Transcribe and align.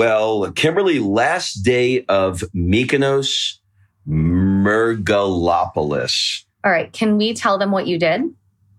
Well, 0.00 0.50
Kimberly, 0.52 0.98
last 0.98 1.56
day 1.56 2.06
of 2.06 2.42
Mykonos 2.56 3.58
Mergalopolis. 4.08 5.04
All 6.64 6.72
right. 6.72 6.90
Can 6.90 7.18
we 7.18 7.34
tell 7.34 7.58
them 7.58 7.70
what 7.70 7.86
you 7.86 7.98
did? 7.98 8.22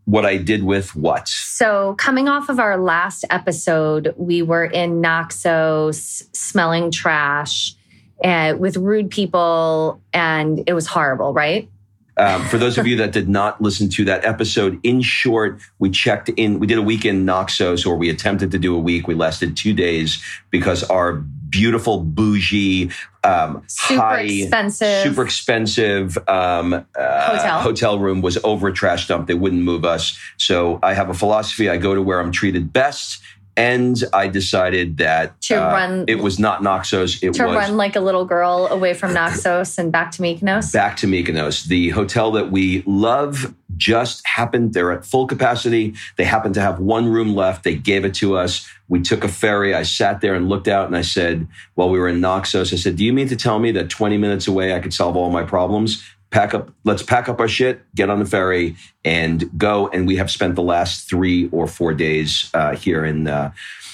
What 0.05 0.25
I 0.25 0.37
did 0.37 0.63
with 0.63 0.95
what? 0.95 1.27
So, 1.27 1.93
coming 1.99 2.27
off 2.27 2.49
of 2.49 2.59
our 2.59 2.75
last 2.75 3.23
episode, 3.29 4.15
we 4.17 4.41
were 4.41 4.65
in 4.65 4.99
Naxos 4.99 6.23
smelling 6.33 6.89
trash 6.89 7.75
uh, 8.23 8.55
with 8.57 8.75
rude 8.77 9.11
people, 9.11 10.01
and 10.13 10.63
it 10.65 10.73
was 10.73 10.87
horrible, 10.87 11.33
right? 11.33 11.69
Um, 12.17 12.45
for 12.45 12.57
those 12.57 12.77
of 12.77 12.85
you 12.85 12.97
that 12.97 13.11
did 13.11 13.29
not 13.29 13.61
listen 13.61 13.89
to 13.89 14.05
that 14.05 14.25
episode, 14.25 14.79
in 14.83 15.01
short, 15.01 15.61
we 15.79 15.89
checked 15.89 16.29
in. 16.29 16.59
We 16.59 16.67
did 16.67 16.77
a 16.77 16.81
week 16.81 17.05
in 17.05 17.25
Naxos, 17.25 17.85
or 17.85 17.95
we 17.95 18.09
attempted 18.09 18.51
to 18.51 18.59
do 18.59 18.75
a 18.75 18.79
week. 18.79 19.07
We 19.07 19.15
lasted 19.15 19.55
two 19.55 19.73
days 19.73 20.21
because 20.49 20.83
our 20.83 21.13
beautiful, 21.13 21.99
bougie, 21.99 22.91
um, 23.23 23.63
super 23.67 24.01
high, 24.01 24.21
expensive, 24.21 25.03
super 25.03 25.23
expensive 25.23 26.17
um, 26.27 26.73
uh, 26.73 27.37
hotel. 27.37 27.59
hotel 27.59 27.99
room 27.99 28.21
was 28.21 28.37
over 28.43 28.67
a 28.67 28.73
trash 28.73 29.07
dump. 29.07 29.27
They 29.27 29.33
wouldn't 29.33 29.61
move 29.61 29.85
us. 29.85 30.17
So 30.37 30.79
I 30.83 30.93
have 30.93 31.09
a 31.09 31.13
philosophy: 31.13 31.69
I 31.69 31.77
go 31.77 31.95
to 31.95 32.01
where 32.01 32.19
I'm 32.19 32.31
treated 32.31 32.73
best 32.73 33.21
and 33.61 34.03
I 34.13 34.27
decided 34.27 34.97
that 34.97 35.39
to 35.43 35.55
uh, 35.55 35.71
run. 35.71 36.05
It 36.07 36.19
was 36.19 36.39
not 36.39 36.63
Naxos. 36.63 37.21
It 37.21 37.33
to 37.33 37.45
was 37.45 37.55
run 37.55 37.77
like 37.77 37.95
a 37.95 37.99
little 37.99 38.25
girl 38.25 38.67
away 38.71 38.93
from 38.93 39.13
Naxos 39.13 39.77
and 39.77 39.91
back 39.91 40.11
to 40.11 40.21
Mykonos. 40.21 40.73
Back 40.73 40.97
to 40.97 41.07
Mykonos, 41.07 41.65
the 41.65 41.89
hotel 41.89 42.31
that 42.31 42.51
we 42.51 42.83
love. 42.85 43.53
Just 43.77 44.25
happened. 44.27 44.73
They're 44.73 44.91
at 44.91 45.05
full 45.05 45.25
capacity. 45.25 45.95
They 46.17 46.23
happen 46.23 46.53
to 46.53 46.61
have 46.61 46.79
one 46.79 47.09
room 47.09 47.33
left. 47.33 47.63
They 47.63 47.73
gave 47.73 48.05
it 48.05 48.13
to 48.15 48.37
us. 48.37 48.67
We 48.89 49.01
took 49.01 49.23
a 49.23 49.27
ferry. 49.27 49.73
I 49.73 49.83
sat 49.83 50.21
there 50.21 50.35
and 50.35 50.49
looked 50.49 50.67
out 50.67 50.85
and 50.85 50.95
I 50.95 51.01
said, 51.01 51.47
while 51.73 51.89
we 51.89 51.97
were 51.97 52.07
in 52.07 52.21
Naxos, 52.21 52.73
I 52.73 52.75
said, 52.75 52.95
Do 52.97 53.05
you 53.05 53.13
mean 53.13 53.27
to 53.29 53.35
tell 53.35 53.57
me 53.57 53.71
that 53.71 53.89
20 53.89 54.17
minutes 54.17 54.47
away 54.47 54.75
I 54.75 54.79
could 54.81 54.93
solve 54.93 55.17
all 55.17 55.31
my 55.31 55.43
problems? 55.43 56.03
Pack 56.31 56.53
up, 56.53 56.71
let's 56.83 57.03
pack 57.03 57.29
up 57.29 57.39
our 57.39 57.47
shit, 57.47 57.81
get 57.93 58.09
on 58.09 58.19
the 58.19 58.25
ferry, 58.25 58.75
and 59.05 59.57
go. 59.57 59.87
And 59.89 60.07
we 60.07 60.15
have 60.15 60.31
spent 60.31 60.55
the 60.55 60.63
last 60.63 61.07
three 61.07 61.49
or 61.51 61.67
four 61.67 61.93
days 61.93 62.49
uh, 62.53 62.75
here 62.75 63.05
in. 63.05 63.27
Uh, 63.27 63.51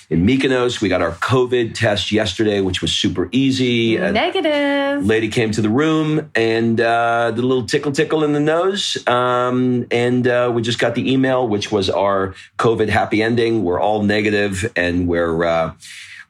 in 0.09 0.25
Mykonos, 0.25 0.79
we 0.79 0.87
got 0.87 1.01
our 1.01 1.11
COVID 1.11 1.73
test 1.73 2.13
yesterday, 2.13 2.61
which 2.61 2.81
was 2.81 2.93
super 2.93 3.27
easy. 3.33 3.97
Negative. 3.97 5.05
lady 5.05 5.27
came 5.27 5.51
to 5.51 5.61
the 5.61 5.69
room 5.69 6.31
and 6.33 6.79
uh, 6.79 7.31
did 7.31 7.43
a 7.43 7.45
little 7.45 7.65
tickle 7.65 7.91
tickle 7.91 8.23
in 8.23 8.31
the 8.31 8.39
nose, 8.39 8.97
um, 9.05 9.85
and 9.91 10.25
uh, 10.25 10.49
we 10.53 10.61
just 10.61 10.79
got 10.79 10.95
the 10.95 11.11
email, 11.11 11.45
which 11.45 11.73
was 11.73 11.89
our 11.89 12.33
COVID 12.57 12.87
happy 12.87 13.21
ending. 13.21 13.65
We're 13.65 13.81
all 13.81 14.01
negative, 14.01 14.71
and 14.77 15.09
we're 15.09 15.43
uh, 15.43 15.73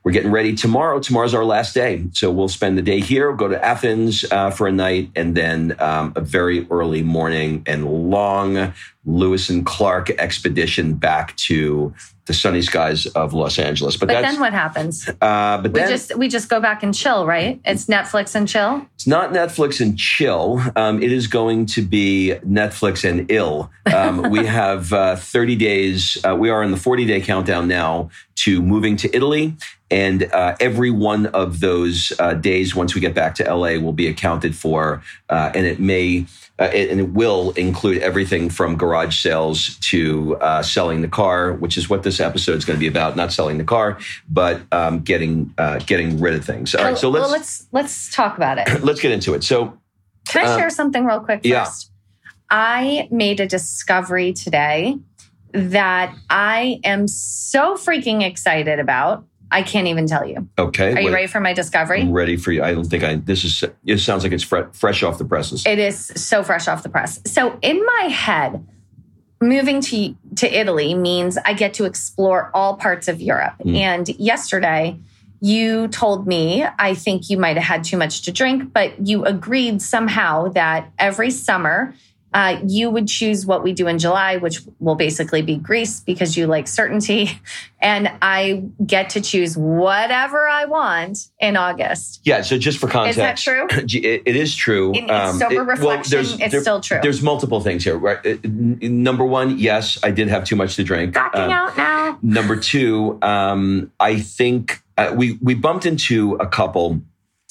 we're 0.08 0.14
getting 0.14 0.32
ready 0.32 0.56
tomorrow. 0.56 1.02
Tomorrow's 1.02 1.34
our 1.34 1.44
last 1.44 1.74
day. 1.74 2.06
So 2.14 2.32
we'll 2.32 2.48
spend 2.48 2.78
the 2.78 2.82
day 2.82 3.02
here, 3.02 3.34
go 3.34 3.50
to 3.50 3.62
Athens 3.62 4.24
uh, 4.32 4.52
for 4.52 4.66
a 4.66 4.72
night, 4.72 5.12
and 5.18 5.36
then 5.36 5.76
um, 5.80 6.14
a 6.16 6.22
very 6.22 6.66
early 6.72 7.04
morning 7.04 7.62
and 7.66 8.10
long 8.10 8.74
Lewis 9.04 9.50
and 9.50 9.66
Clark 9.66 10.12
expedition 10.12 10.94
back 10.94 11.36
to 11.36 11.94
the 12.26 12.34
sunny 12.34 12.62
skies 12.62 13.06
of 13.08 13.34
Los 13.34 13.60
Angeles. 13.60 13.98
But, 13.98 14.08
but 14.08 14.22
then 14.22 14.40
what 14.40 14.54
happens? 14.54 15.10
Uh, 15.10 15.58
but 15.58 15.74
we 15.74 15.80
then, 15.80 15.90
just 15.90 16.18
we 16.18 16.28
just 16.30 16.48
go 16.48 16.62
back 16.62 16.84
and 16.84 16.94
chill, 16.96 17.26
right? 17.26 17.60
It's 17.66 17.88
Netflix 17.88 18.34
and 18.36 18.48
chill. 18.48 18.86
It's 18.96 19.08
not 19.08 19.32
Netflix 19.32 19.82
and 19.82 19.98
chill. 19.98 20.62
Um, 20.78 21.02
it 21.02 21.12
is 21.12 21.28
going 21.28 21.66
to 21.68 21.82
be 21.82 22.36
Netflix 22.46 23.10
and 23.10 23.30
ill. 23.30 23.72
Um, 23.94 24.30
we 24.30 24.46
have 24.46 24.94
uh, 24.94 25.18
30 25.18 25.56
days. 25.58 26.18
Uh, 26.26 26.36
we 26.36 26.50
are 26.50 26.64
in 26.64 26.72
the 26.72 26.78
40 26.78 27.06
day 27.06 27.20
countdown 27.20 27.68
now 27.68 28.10
to 28.36 28.62
moving 28.62 28.96
to 28.98 29.16
Italy. 29.16 29.56
And 29.90 30.24
uh, 30.34 30.56
every 30.60 30.92
one 30.92 31.28
of 31.28 31.60
those 31.60 32.12
uh, 32.20 32.34
days, 32.34 32.76
once 32.76 32.94
we 32.94 33.02
get 33.02 33.14
back 33.14 33.36
to 33.36 33.44
LA, 33.44 33.80
will 33.80 33.94
be 33.94 34.08
accounted 34.08 34.56
for. 34.56 35.02
Uh, 35.30 35.52
and 35.56 35.66
it 35.66 35.80
may 35.80 36.26
uh, 36.60 36.64
and 36.64 37.00
it 37.00 37.10
will 37.14 37.52
include 37.52 38.00
everything 38.00 38.50
from 38.50 38.78
garage 38.78 39.22
sales 39.22 39.78
to 39.78 40.36
uh, 40.38 40.64
selling 40.64 41.02
the 41.02 41.08
car, 41.08 41.54
which 41.54 41.78
is 41.78 41.88
what 41.88 42.02
this 42.02 42.20
episode 42.20 42.58
is 42.58 42.66
going 42.66 42.78
to 42.78 42.80
be 42.80 42.88
about. 42.88 43.16
Not 43.16 43.32
selling 43.32 43.60
the 43.60 43.64
car, 43.64 44.00
but 44.28 44.62
um, 44.72 45.02
getting 45.02 45.54
uh, 45.58 45.80
getting 45.80 46.20
rid 46.20 46.34
of 46.34 46.44
things. 46.44 46.74
All 46.74 46.84
right, 46.84 46.98
so 46.98 47.10
let's 47.10 47.22
well, 47.22 47.32
let's 47.32 47.68
let's 47.72 48.16
talk 48.16 48.38
about 48.38 48.58
it. 48.58 48.68
let's 48.84 49.00
get 49.00 49.12
into 49.12 49.36
it. 49.36 49.44
So, 49.44 49.78
can 50.28 50.48
I 50.48 50.58
share 50.58 50.70
something 50.72 51.06
real 51.06 51.20
quick 51.20 51.44
first? 51.44 51.46
Yeah. 51.46 51.68
I 52.50 53.08
made 53.12 53.40
a 53.40 53.46
discovery 53.46 54.34
today 54.34 54.98
that 55.52 56.16
I 56.30 56.80
am 56.84 57.08
so 57.08 57.76
freaking 57.76 58.24
excited 58.24 58.80
about. 58.80 59.26
I 59.52 59.64
can't 59.64 59.88
even 59.88 60.08
tell 60.08 60.26
you. 60.26 60.48
Okay. 60.58 60.94
Are 60.94 61.02
you 61.02 61.14
ready 61.14 61.28
for 61.28 61.40
my 61.40 61.54
discovery? 61.54 62.02
I'm 62.02 62.12
ready 62.12 62.38
for 62.38 62.52
you. 62.52 62.64
I 62.64 62.74
don't 62.74 62.86
think 62.86 63.04
I, 63.04 63.16
this 63.16 63.44
is, 63.44 63.64
it 63.86 64.00
sounds 64.00 64.24
like 64.24 64.34
it's 64.34 64.44
fre- 64.44 64.70
fresh 64.74 65.04
off 65.04 65.18
the 65.18 65.26
presses. 65.26 65.66
It 65.66 65.80
is 65.80 66.12
so 66.16 66.44
fresh 66.44 66.68
off 66.68 66.84
the 66.84 66.90
press. 66.90 67.22
So 67.26 67.58
in 67.62 67.84
my 67.86 68.10
head, 68.10 68.68
moving 69.40 69.82
to, 69.82 70.16
to 70.36 70.60
Italy 70.60 70.94
means 70.94 71.38
I 71.38 71.54
get 71.54 71.76
to 71.76 71.86
explore 71.86 72.52
all 72.54 72.76
parts 72.76 73.08
of 73.08 73.22
Europe. 73.22 73.56
Mm. 73.60 73.76
And 73.78 74.10
yesterday, 74.20 75.00
you 75.40 75.88
told 75.90 76.28
me, 76.28 76.66
I 76.80 76.96
think 76.96 77.30
you 77.30 77.38
might 77.38 77.58
have 77.58 77.66
had 77.66 77.84
too 77.84 77.98
much 77.98 78.24
to 78.24 78.32
drink, 78.32 78.74
but 78.74 79.08
you 79.08 79.24
agreed 79.24 79.82
somehow 79.82 80.50
that 80.50 80.92
every 80.98 81.30
summer 81.30 81.94
Uh, 82.34 82.60
you 82.68 82.90
would 82.90 83.08
choose 83.08 83.46
what 83.46 83.64
we 83.64 83.72
do 83.74 83.88
in 83.88 83.98
July, 84.00 84.36
which 84.38 84.60
will 84.80 84.96
basically 84.96 85.42
be 85.42 85.56
Greece 85.56 86.02
because 86.02 86.36
you 86.38 86.48
like 86.48 86.68
certainty. 86.68 87.32
And 87.80 88.12
I 88.24 88.64
get 88.84 89.12
to 89.12 89.22
choose 89.22 89.56
whatever 89.56 90.48
I 90.48 90.66
want 90.66 91.30
in 91.40 91.56
August. 91.56 92.22
Yeah. 92.24 92.42
So 92.42 92.58
just 92.58 92.80
for 92.80 92.88
context, 92.88 93.20
Is 93.20 93.22
that 93.22 93.38
true? 93.38 93.68
it, 93.72 94.24
it 94.26 94.36
is 94.36 94.56
true. 94.56 94.94
In, 94.94 95.08
in 95.12 95.34
sober 95.34 95.54
it- 95.54 95.58
well, 95.58 95.66
reflection, 95.66 96.10
there's- 96.12 96.34
it's 96.40 96.52
there- 96.54 96.62
still 96.62 96.82
true. 96.82 97.00
There's 97.04 97.22
multiple 97.22 97.62
things 97.62 97.84
here, 97.84 97.96
right? 97.96 98.18
Uh, 98.26 98.36
Number 98.44 99.24
one, 99.24 99.60
yes, 99.60 100.00
I 100.02 100.10
did 100.10 100.28
have 100.28 100.44
too 100.44 100.56
much 100.56 100.76
to 100.78 100.84
drink. 100.84 101.14
Backing 101.14 101.42
Um, 101.42 101.52
out 101.52 101.78
now. 101.78 102.18
Number 102.24 102.56
two, 102.56 103.20
um, 103.22 103.92
I 104.00 104.20
think 104.20 104.82
uh, 104.98 105.14
we 105.16 105.38
we 105.42 105.54
bumped 105.54 105.86
into 105.86 106.34
a 106.40 106.48
couple 106.48 107.00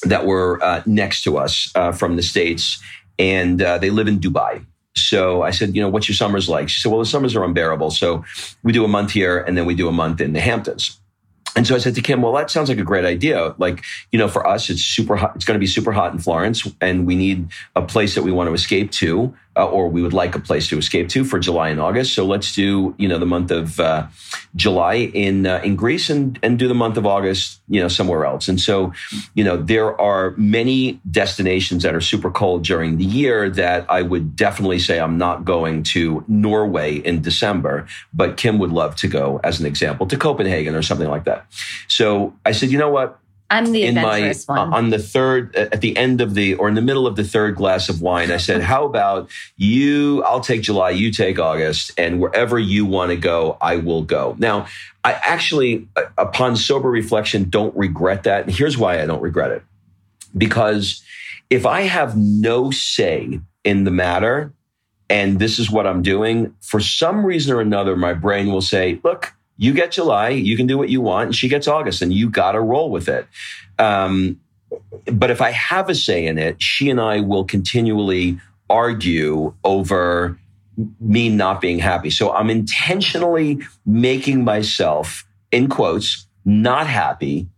that 0.02 0.26
were 0.26 0.60
uh, 0.62 0.82
next 0.86 1.22
to 1.22 1.38
us 1.38 1.70
uh, 1.76 1.92
from 1.92 2.16
the 2.16 2.22
states, 2.22 2.80
and 3.18 3.60
uh, 3.62 3.78
they 3.78 3.90
live 3.90 4.08
in 4.08 4.18
Dubai. 4.20 4.64
So 4.94 5.42
I 5.42 5.50
said, 5.50 5.76
you 5.76 5.82
know, 5.82 5.88
what's 5.88 6.08
your 6.08 6.16
summers 6.16 6.48
like? 6.48 6.68
She 6.68 6.80
said, 6.80 6.90
well, 6.90 6.98
the 6.98 7.06
summers 7.06 7.36
are 7.36 7.44
unbearable. 7.44 7.90
So 7.90 8.24
we 8.62 8.72
do 8.72 8.84
a 8.84 8.88
month 8.88 9.10
here, 9.10 9.38
and 9.38 9.56
then 9.56 9.66
we 9.66 9.74
do 9.74 9.88
a 9.88 9.92
month 9.92 10.20
in 10.20 10.32
the 10.32 10.40
Hamptons. 10.40 10.98
And 11.54 11.66
so 11.66 11.74
I 11.74 11.78
said 11.78 11.94
to 11.94 12.02
Kim, 12.02 12.20
well, 12.20 12.32
that 12.32 12.50
sounds 12.50 12.68
like 12.68 12.78
a 12.78 12.84
great 12.84 13.04
idea. 13.04 13.54
Like, 13.56 13.82
you 14.12 14.18
know, 14.18 14.28
for 14.28 14.46
us, 14.46 14.68
it's 14.68 14.82
super 14.82 15.16
hot. 15.16 15.36
It's 15.36 15.44
going 15.44 15.54
to 15.54 15.60
be 15.60 15.66
super 15.66 15.92
hot 15.92 16.12
in 16.12 16.18
Florence, 16.18 16.70
and 16.80 17.06
we 17.06 17.14
need 17.14 17.48
a 17.74 17.82
place 17.82 18.14
that 18.14 18.22
we 18.22 18.32
want 18.32 18.48
to 18.48 18.54
escape 18.54 18.90
to, 18.92 19.34
uh, 19.56 19.66
or 19.66 19.88
we 19.88 20.02
would 20.02 20.12
like 20.12 20.34
a 20.34 20.40
place 20.40 20.68
to 20.68 20.78
escape 20.78 21.08
to 21.08 21.24
for 21.24 21.38
July 21.38 21.68
and 21.70 21.80
August. 21.80 22.14
So 22.14 22.26
let's 22.26 22.54
do, 22.54 22.94
you 22.98 23.08
know, 23.08 23.18
the 23.18 23.26
month 23.26 23.50
of 23.50 23.80
uh, 23.80 24.06
July 24.54 24.94
in 24.94 25.46
uh, 25.46 25.60
in 25.64 25.76
Greece, 25.76 26.10
and 26.10 26.38
and 26.42 26.58
do 26.58 26.68
the 26.68 26.74
month 26.74 26.96
of 26.96 27.06
August, 27.06 27.60
you 27.68 27.80
know, 27.80 27.88
somewhere 27.88 28.24
else. 28.24 28.48
And 28.48 28.60
so, 28.60 28.92
you 29.34 29.44
know, 29.44 29.56
there 29.56 29.98
are 30.00 30.34
many 30.36 31.00
destinations 31.10 31.82
that 31.82 31.94
are 31.94 32.00
super 32.00 32.30
cold 32.30 32.64
during 32.64 32.98
the 32.98 33.04
year 33.04 33.48
that 33.50 33.86
I 33.88 34.02
would 34.02 34.36
definitely 34.36 34.78
say 34.78 35.00
I'm 35.00 35.18
not 35.18 35.44
going 35.44 35.82
to 35.84 36.24
Norway 36.28 36.96
in 36.96 37.22
December, 37.22 37.86
but 38.12 38.36
Kim 38.36 38.58
would 38.58 38.72
love 38.72 38.96
to 38.96 39.08
go, 39.08 39.40
as 39.42 39.60
an 39.60 39.66
example, 39.66 40.06
to 40.06 40.16
Copenhagen 40.16 40.74
or 40.74 40.82
something 40.82 41.08
like 41.08 41.24
that. 41.24 41.46
So 41.88 42.34
I 42.44 42.52
said, 42.52 42.70
you 42.70 42.78
know 42.78 42.90
what? 42.90 43.18
I'm 43.48 43.70
the 43.70 43.84
in 43.84 43.94
my 43.94 44.16
adventurous 44.18 44.48
one. 44.48 44.72
on 44.72 44.90
the 44.90 44.98
third 44.98 45.54
at 45.54 45.80
the 45.80 45.96
end 45.96 46.20
of 46.20 46.34
the 46.34 46.54
or 46.54 46.68
in 46.68 46.74
the 46.74 46.82
middle 46.82 47.06
of 47.06 47.14
the 47.14 47.22
third 47.22 47.54
glass 47.54 47.88
of 47.88 48.02
wine 48.02 48.32
i 48.32 48.36
said 48.38 48.60
how 48.60 48.84
about 48.84 49.30
you 49.56 50.22
i'll 50.24 50.40
take 50.40 50.62
july 50.62 50.90
you 50.90 51.12
take 51.12 51.38
august 51.38 51.92
and 51.96 52.20
wherever 52.20 52.58
you 52.58 52.84
want 52.84 53.10
to 53.10 53.16
go 53.16 53.56
i 53.60 53.76
will 53.76 54.02
go. 54.02 54.34
Now 54.38 54.66
i 55.04 55.12
actually 55.12 55.86
uh, 55.96 56.02
upon 56.18 56.56
sober 56.56 56.90
reflection 56.90 57.48
don't 57.48 57.76
regret 57.76 58.24
that. 58.24 58.44
And 58.44 58.52
here's 58.54 58.76
why 58.76 59.00
i 59.00 59.06
don't 59.06 59.22
regret 59.22 59.52
it. 59.52 59.62
Because 60.36 61.02
if 61.48 61.66
i 61.66 61.82
have 61.82 62.16
no 62.16 62.70
say 62.70 63.40
in 63.64 63.84
the 63.84 63.90
matter 63.90 64.52
and 65.08 65.38
this 65.38 65.58
is 65.60 65.70
what 65.70 65.86
i'm 65.86 66.02
doing 66.02 66.54
for 66.60 66.80
some 66.80 67.24
reason 67.24 67.54
or 67.54 67.60
another 67.60 67.96
my 67.96 68.12
brain 68.12 68.50
will 68.50 68.60
say 68.62 69.00
look 69.04 69.35
you 69.56 69.72
get 69.72 69.92
July, 69.92 70.28
you 70.28 70.56
can 70.56 70.66
do 70.66 70.76
what 70.78 70.88
you 70.88 71.00
want, 71.00 71.26
and 71.26 71.34
she 71.34 71.48
gets 71.48 71.66
August, 71.66 72.02
and 72.02 72.12
you 72.12 72.28
got 72.28 72.52
to 72.52 72.60
roll 72.60 72.90
with 72.90 73.08
it. 73.08 73.26
Um, 73.78 74.40
but 75.12 75.30
if 75.30 75.40
I 75.40 75.50
have 75.50 75.88
a 75.88 75.94
say 75.94 76.26
in 76.26 76.38
it, 76.38 76.60
she 76.62 76.90
and 76.90 77.00
I 77.00 77.20
will 77.20 77.44
continually 77.44 78.38
argue 78.68 79.54
over 79.64 80.38
me 81.00 81.28
not 81.28 81.60
being 81.60 81.78
happy. 81.78 82.10
So 82.10 82.32
I'm 82.32 82.50
intentionally 82.50 83.60
making 83.86 84.44
myself, 84.44 85.26
in 85.50 85.68
quotes, 85.68 86.26
not 86.44 86.86
happy 86.86 87.48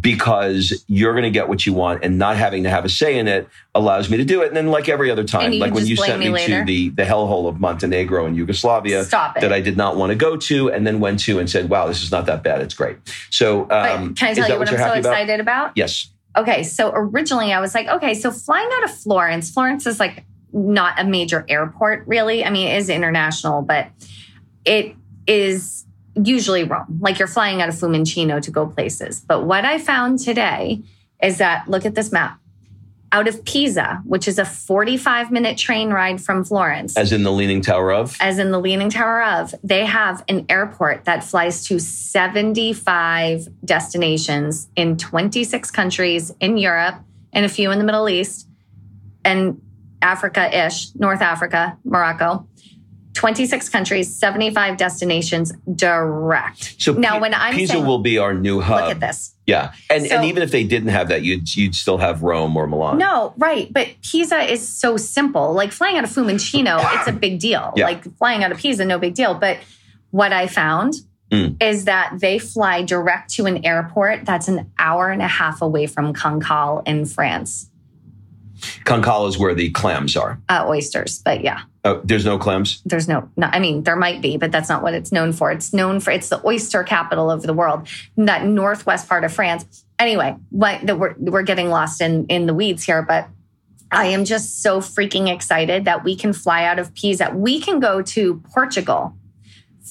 because 0.00 0.84
you're 0.88 1.12
going 1.12 1.24
to 1.24 1.30
get 1.30 1.48
what 1.48 1.64
you 1.64 1.72
want 1.72 2.04
and 2.04 2.18
not 2.18 2.36
having 2.36 2.64
to 2.64 2.70
have 2.70 2.84
a 2.84 2.88
say 2.88 3.18
in 3.18 3.28
it 3.28 3.48
allows 3.74 4.10
me 4.10 4.16
to 4.16 4.24
do 4.24 4.42
it. 4.42 4.48
And 4.48 4.56
then 4.56 4.68
like 4.68 4.88
every 4.88 5.10
other 5.10 5.24
time, 5.24 5.52
like 5.58 5.72
when 5.72 5.86
you 5.86 5.96
sent 5.96 6.18
me 6.18 6.28
me 6.28 6.46
to 6.46 6.64
the, 6.64 6.88
the 6.90 7.04
hellhole 7.04 7.48
of 7.48 7.60
Montenegro 7.60 8.26
and 8.26 8.36
Yugoslavia 8.36 9.04
that 9.04 9.52
I 9.52 9.60
did 9.60 9.76
not 9.76 9.96
want 9.96 10.10
to 10.10 10.16
go 10.16 10.36
to 10.36 10.70
and 10.70 10.86
then 10.86 11.00
went 11.00 11.20
to 11.20 11.38
and 11.38 11.48
said, 11.48 11.70
wow, 11.70 11.86
this 11.86 12.02
is 12.02 12.10
not 12.10 12.26
that 12.26 12.42
bad. 12.42 12.60
It's 12.60 12.74
great. 12.74 12.98
So, 13.30 13.62
um, 13.70 14.14
can 14.14 14.30
I 14.30 14.34
tell 14.34 14.48
you 14.48 14.58
what 14.58 14.68
I'm 14.68 14.74
so 14.74 14.76
happy 14.76 15.00
about? 15.00 15.12
excited 15.12 15.40
about? 15.40 15.72
Yes. 15.76 16.10
Okay, 16.36 16.64
so 16.64 16.92
originally 16.94 17.52
I 17.52 17.60
was 17.60 17.74
like, 17.74 17.88
okay, 17.88 18.12
so 18.12 18.30
flying 18.30 18.68
out 18.74 18.84
of 18.84 18.94
Florence, 18.94 19.50
Florence 19.50 19.86
is 19.86 19.98
like 19.98 20.24
not 20.52 21.00
a 21.00 21.04
major 21.04 21.46
airport, 21.48 22.06
really. 22.06 22.44
I 22.44 22.50
mean, 22.50 22.68
it 22.68 22.76
is 22.76 22.90
international, 22.90 23.62
but 23.62 23.88
it 24.66 24.94
is 25.26 25.85
usually 26.22 26.64
Rome. 26.64 26.98
Like 27.00 27.18
you're 27.18 27.28
flying 27.28 27.60
out 27.62 27.68
of 27.68 27.74
Fiumicino 27.74 28.40
to 28.42 28.50
go 28.50 28.66
places. 28.66 29.20
But 29.20 29.44
what 29.44 29.64
I 29.64 29.78
found 29.78 30.18
today 30.18 30.82
is 31.22 31.38
that 31.38 31.68
look 31.68 31.84
at 31.84 31.94
this 31.94 32.12
map. 32.12 32.38
Out 33.12 33.28
of 33.28 33.44
Pisa, 33.44 34.02
which 34.04 34.26
is 34.26 34.38
a 34.38 34.44
45 34.44 35.30
minute 35.30 35.56
train 35.56 35.90
ride 35.90 36.20
from 36.20 36.44
Florence, 36.44 36.96
As 36.96 37.12
in 37.12 37.22
the 37.22 37.30
Leaning 37.30 37.60
Tower 37.60 37.92
of? 37.92 38.16
as 38.20 38.38
in 38.38 38.50
the 38.50 38.58
Leaning 38.58 38.90
Tower 38.90 39.22
of, 39.22 39.54
they 39.62 39.84
have 39.86 40.24
an 40.28 40.44
airport 40.48 41.04
that 41.04 41.22
flies 41.22 41.64
to 41.66 41.78
75 41.78 43.48
destinations 43.64 44.68
in 44.74 44.96
26 44.96 45.70
countries 45.70 46.32
in 46.40 46.56
Europe 46.58 46.96
and 47.32 47.44
a 47.44 47.48
few 47.48 47.70
in 47.70 47.78
the 47.78 47.84
Middle 47.84 48.08
East 48.08 48.48
and 49.24 49.60
Africa 50.02 50.66
ish, 50.66 50.94
North 50.96 51.22
Africa, 51.22 51.78
Morocco. 51.84 52.46
26 53.16 53.68
countries, 53.70 54.14
75 54.14 54.76
destinations 54.76 55.52
direct. 55.74 56.74
So 56.78 56.92
now, 56.92 57.14
P- 57.14 57.20
when 57.22 57.34
I'm 57.34 57.54
Pisa 57.54 57.72
saying, 57.74 57.86
will 57.86 57.98
be 57.98 58.18
our 58.18 58.34
new 58.34 58.60
hub. 58.60 58.80
look 58.82 58.90
at 58.90 59.00
this. 59.00 59.34
Yeah. 59.46 59.72
And, 59.90 60.06
So- 60.06 60.16
and 60.16 60.24
even 60.26 60.42
if 60.42 60.50
they 60.50 60.64
didn't 60.64 60.90
have 60.90 61.08
that, 61.08 61.22
you'd, 61.22 61.54
you'd 61.56 61.74
still 61.74 61.98
have 61.98 62.22
Rome 62.22 62.56
or 62.56 62.66
Milan. 62.66 62.98
No, 62.98 63.32
right. 63.38 63.72
But 63.72 63.88
Pisa 64.02 64.40
is 64.52 64.66
so 64.66 64.96
simple. 64.96 65.52
Like 65.52 65.72
flying 65.72 65.96
out 65.96 66.04
of 66.04 66.10
Fiumicino, 66.10 66.78
it's 66.98 67.08
a 67.08 67.12
big 67.12 67.38
deal. 67.40 67.72
Yeah. 67.76 67.86
Like 67.86 68.04
flying 68.18 68.44
out 68.44 68.52
of 68.52 68.58
Pisa, 68.58 68.84
no 68.84 68.98
big 68.98 69.14
deal. 69.14 69.34
But 69.34 69.58
what 70.10 70.32
I 70.32 70.46
found 70.46 70.94
Mm. 71.32 71.60
is 71.60 71.86
that 71.86 72.12
they 72.20 72.38
fly 72.38 72.82
direct 72.82 73.30
to 73.34 73.46
an 73.46 73.64
airport 73.66 74.24
that's 74.24 74.46
an 74.46 74.70
hour 74.78 75.10
and 75.10 75.20
a 75.20 75.26
half 75.26 75.60
away 75.60 75.88
from 75.88 76.14
Cancale 76.14 76.84
in 76.86 77.04
France. 77.04 77.68
Cancale 78.84 79.28
is 79.28 79.38
where 79.38 79.54
the 79.54 79.70
clams 79.70 80.16
are. 80.16 80.40
Uh, 80.48 80.64
oysters, 80.66 81.20
but 81.24 81.42
yeah, 81.42 81.62
Oh, 81.84 82.00
there's 82.04 82.24
no 82.24 82.36
clams? 82.38 82.82
there's 82.84 83.06
no, 83.06 83.28
no. 83.36 83.48
I 83.52 83.58
mean, 83.60 83.84
there 83.84 83.96
might 83.96 84.20
be, 84.20 84.36
but 84.36 84.50
that's 84.50 84.68
not 84.68 84.82
what 84.82 84.92
it's 84.94 85.12
known 85.12 85.32
for. 85.32 85.52
It's 85.52 85.72
known 85.72 86.00
for 86.00 86.10
it's 86.10 86.28
the 86.28 86.44
oyster 86.44 86.82
capital 86.82 87.30
of 87.30 87.42
the 87.42 87.52
world, 87.52 87.86
that 88.16 88.44
northwest 88.44 89.08
part 89.08 89.24
of 89.24 89.32
France. 89.32 89.84
Anyway, 89.98 90.36
what 90.50 90.84
that 90.86 90.98
we're 90.98 91.14
we're 91.18 91.42
getting 91.42 91.68
lost 91.68 92.00
in 92.00 92.26
in 92.26 92.46
the 92.46 92.54
weeds 92.54 92.84
here, 92.84 93.02
but 93.02 93.28
I 93.90 94.06
am 94.06 94.24
just 94.24 94.62
so 94.62 94.80
freaking 94.80 95.32
excited 95.32 95.84
that 95.84 96.02
we 96.02 96.16
can 96.16 96.32
fly 96.32 96.64
out 96.64 96.78
of 96.78 96.92
Pisa. 96.94 97.30
We 97.34 97.60
can 97.60 97.78
go 97.78 98.02
to 98.02 98.42
Portugal 98.52 99.14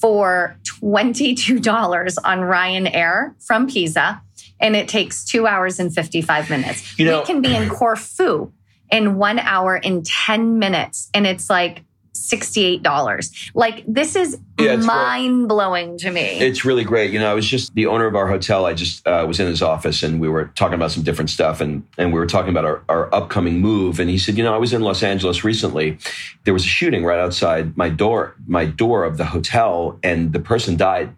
for 0.00 0.56
$22 0.82 2.16
on 2.24 2.38
Ryanair 2.40 3.34
from 3.44 3.66
Pisa, 3.66 4.22
and 4.60 4.76
it 4.76 4.88
takes 4.88 5.24
two 5.24 5.46
hours 5.46 5.78
and 5.80 5.94
55 5.94 6.50
minutes. 6.50 6.98
You 6.98 7.06
know- 7.06 7.20
we 7.20 7.26
can 7.26 7.40
be 7.40 7.54
in 7.54 7.68
Corfu 7.78 8.52
in 8.90 9.16
one 9.16 9.38
hour 9.38 9.74
and 9.74 10.04
10 10.06 10.58
minutes, 10.58 11.10
and 11.14 11.26
it's 11.26 11.50
like 11.50 11.82
$68. 12.30 13.50
Like, 13.54 13.84
this 13.86 14.16
is 14.16 14.38
Yeah, 14.58 14.72
it's 14.74 14.86
great. 14.86 14.94
mind 14.94 15.48
blowing 15.48 15.98
to 15.98 16.10
me. 16.10 16.20
It's 16.20 16.64
really 16.64 16.84
great. 16.84 17.12
You 17.12 17.18
know, 17.20 17.30
I 17.30 17.34
was 17.34 17.46
just 17.46 17.74
the 17.74 17.86
owner 17.86 18.06
of 18.06 18.14
our 18.14 18.28
hotel. 18.28 18.66
I 18.66 18.74
just 18.74 19.06
uh, 19.06 19.24
was 19.26 19.40
in 19.40 19.46
his 19.46 19.62
office 19.62 20.02
and 20.02 20.20
we 20.20 20.28
were 20.28 20.46
talking 20.54 20.74
about 20.74 20.90
some 20.90 21.02
different 21.02 21.30
stuff 21.30 21.60
and, 21.60 21.82
and 21.98 22.12
we 22.12 22.18
were 22.18 22.26
talking 22.26 22.50
about 22.50 22.64
our, 22.64 22.82
our 22.88 23.14
upcoming 23.14 23.60
move. 23.60 24.00
And 24.00 24.08
he 24.10 24.18
said, 24.18 24.36
you 24.36 24.44
know, 24.44 24.54
I 24.54 24.58
was 24.58 24.72
in 24.72 24.82
Los 24.82 25.02
Angeles 25.02 25.44
recently. 25.44 25.98
There 26.44 26.54
was 26.54 26.64
a 26.64 26.68
shooting 26.68 27.04
right 27.04 27.18
outside 27.18 27.76
my 27.76 27.88
door, 27.88 28.34
my 28.46 28.64
door 28.64 29.04
of 29.04 29.16
the 29.16 29.24
hotel 29.26 29.98
and 30.02 30.32
the 30.32 30.40
person 30.40 30.76
died. 30.76 31.14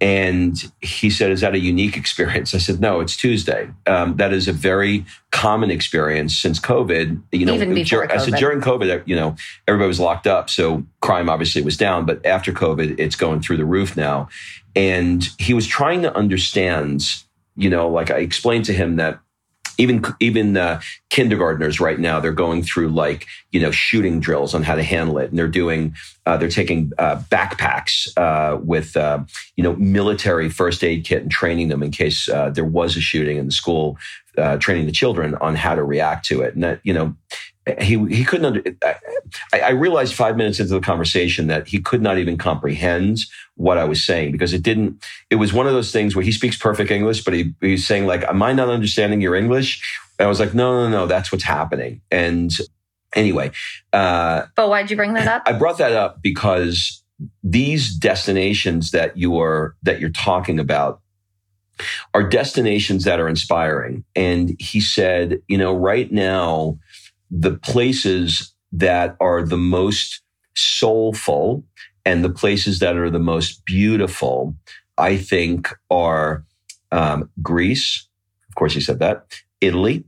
And 0.00 0.72
he 0.80 1.08
said, 1.08 1.30
Is 1.30 1.40
that 1.40 1.54
a 1.54 1.58
unique 1.58 1.96
experience? 1.96 2.54
I 2.54 2.58
said, 2.58 2.80
No, 2.80 3.00
it's 3.00 3.16
Tuesday. 3.16 3.70
Um, 3.86 4.16
that 4.16 4.32
is 4.32 4.48
a 4.48 4.52
very 4.52 5.04
common 5.30 5.70
experience 5.70 6.36
since 6.36 6.58
COVID. 6.58 7.22
You 7.32 7.46
know, 7.46 7.54
Even 7.54 7.74
before 7.74 8.06
dur- 8.06 8.12
I 8.12 8.18
said 8.18 8.34
COVID. 8.34 8.38
during 8.38 8.60
COVID, 8.60 9.02
you 9.06 9.16
know, 9.16 9.36
everybody 9.68 9.88
was 9.88 10.00
locked 10.00 10.26
up. 10.26 10.50
So 10.50 10.84
crime 11.00 11.28
obviously 11.28 11.62
was 11.62 11.76
down. 11.76 12.06
But 12.06 12.24
after 12.26 12.52
COVID, 12.52 12.98
it's 12.98 13.16
going 13.16 13.40
through 13.40 13.56
the 13.56 13.64
roof 13.64 13.96
now. 13.96 14.28
And 14.76 15.28
he 15.38 15.54
was 15.54 15.66
trying 15.66 16.02
to 16.02 16.14
understand, 16.16 17.22
you 17.56 17.70
know, 17.70 17.88
like 17.88 18.10
I 18.10 18.18
explained 18.18 18.64
to 18.66 18.72
him 18.72 18.96
that 18.96 19.20
even 19.78 20.04
even 20.20 20.56
uh, 20.56 20.80
kindergartners 21.10 21.80
right 21.80 21.98
now 21.98 22.20
they're 22.20 22.32
going 22.32 22.62
through 22.62 22.88
like 22.88 23.26
you 23.52 23.60
know 23.60 23.70
shooting 23.70 24.20
drills 24.20 24.54
on 24.54 24.62
how 24.62 24.74
to 24.74 24.82
handle 24.82 25.18
it. 25.18 25.30
And 25.30 25.38
they're 25.38 25.48
doing 25.48 25.94
uh, 26.26 26.36
they're 26.36 26.48
taking 26.48 26.92
uh, 26.98 27.16
backpacks 27.30 28.08
uh, 28.16 28.58
with 28.58 28.96
uh, 28.96 29.24
you 29.56 29.64
know 29.64 29.76
military 29.76 30.48
first 30.48 30.82
aid 30.84 31.04
kit 31.04 31.22
and 31.22 31.30
training 31.30 31.68
them 31.68 31.82
in 31.82 31.90
case 31.90 32.28
uh, 32.28 32.50
there 32.50 32.64
was 32.64 32.96
a 32.96 33.00
shooting 33.00 33.36
in 33.36 33.46
the 33.46 33.52
school 33.52 33.98
training 34.58 34.84
the 34.84 34.92
children 34.92 35.36
on 35.36 35.54
how 35.54 35.76
to 35.76 35.84
react 35.84 36.26
to 36.26 36.42
it. 36.42 36.54
And 36.54 36.64
that 36.64 36.80
you 36.82 36.92
know 36.92 37.14
he 37.80 38.04
he 38.06 38.24
couldn't 38.24 38.46
under, 38.46 38.62
I, 39.52 39.60
I 39.60 39.70
realized 39.70 40.14
five 40.14 40.36
minutes 40.36 40.60
into 40.60 40.74
the 40.74 40.80
conversation 40.80 41.46
that 41.46 41.66
he 41.66 41.80
could 41.80 42.02
not 42.02 42.18
even 42.18 42.36
comprehend 42.36 43.20
what 43.56 43.78
I 43.78 43.84
was 43.84 44.04
saying 44.04 44.32
because 44.32 44.52
it 44.52 44.62
didn't 44.62 45.02
it 45.30 45.36
was 45.36 45.52
one 45.52 45.66
of 45.66 45.72
those 45.72 45.90
things 45.90 46.14
where 46.14 46.24
he 46.24 46.32
speaks 46.32 46.56
perfect 46.56 46.90
English, 46.90 47.24
but 47.24 47.32
he, 47.32 47.54
he's 47.60 47.86
saying 47.86 48.06
like, 48.06 48.24
"Am 48.24 48.42
I 48.42 48.52
not 48.52 48.68
understanding 48.68 49.20
your 49.20 49.34
English?" 49.34 49.82
And 50.18 50.26
I 50.26 50.28
was 50.28 50.40
like, 50.40 50.54
"No, 50.54 50.84
no, 50.84 50.90
no, 50.90 51.06
that's 51.06 51.32
what's 51.32 51.44
happening." 51.44 52.00
And 52.10 52.50
Anyway, 53.14 53.52
uh, 53.92 54.42
but 54.56 54.68
why'd 54.68 54.90
you 54.90 54.96
bring 54.96 55.14
that 55.14 55.28
up? 55.28 55.42
I 55.46 55.52
brought 55.52 55.78
that 55.78 55.92
up 55.92 56.20
because 56.20 57.02
these 57.42 57.94
destinations 57.94 58.90
that 58.90 59.16
you 59.16 59.38
are 59.38 59.76
that 59.82 60.00
you're 60.00 60.10
talking 60.10 60.58
about 60.58 61.00
are 62.12 62.22
destinations 62.22 63.04
that 63.04 63.20
are 63.20 63.28
inspiring. 63.28 64.04
And 64.14 64.56
he 64.60 64.80
said, 64.80 65.40
you 65.48 65.58
know, 65.58 65.74
right 65.74 66.10
now, 66.10 66.78
the 67.36 67.56
places 67.56 68.54
that 68.70 69.16
are 69.20 69.42
the 69.42 69.56
most 69.56 70.22
soulful 70.54 71.64
and 72.04 72.24
the 72.24 72.30
places 72.30 72.78
that 72.78 72.96
are 72.96 73.10
the 73.10 73.18
most 73.18 73.64
beautiful, 73.64 74.54
I 74.98 75.16
think, 75.16 75.74
are 75.90 76.44
um, 76.92 77.30
Greece. 77.42 78.06
Of 78.48 78.54
course, 78.54 78.74
he 78.74 78.80
said 78.80 79.00
that, 79.00 79.26
Italy, 79.60 80.04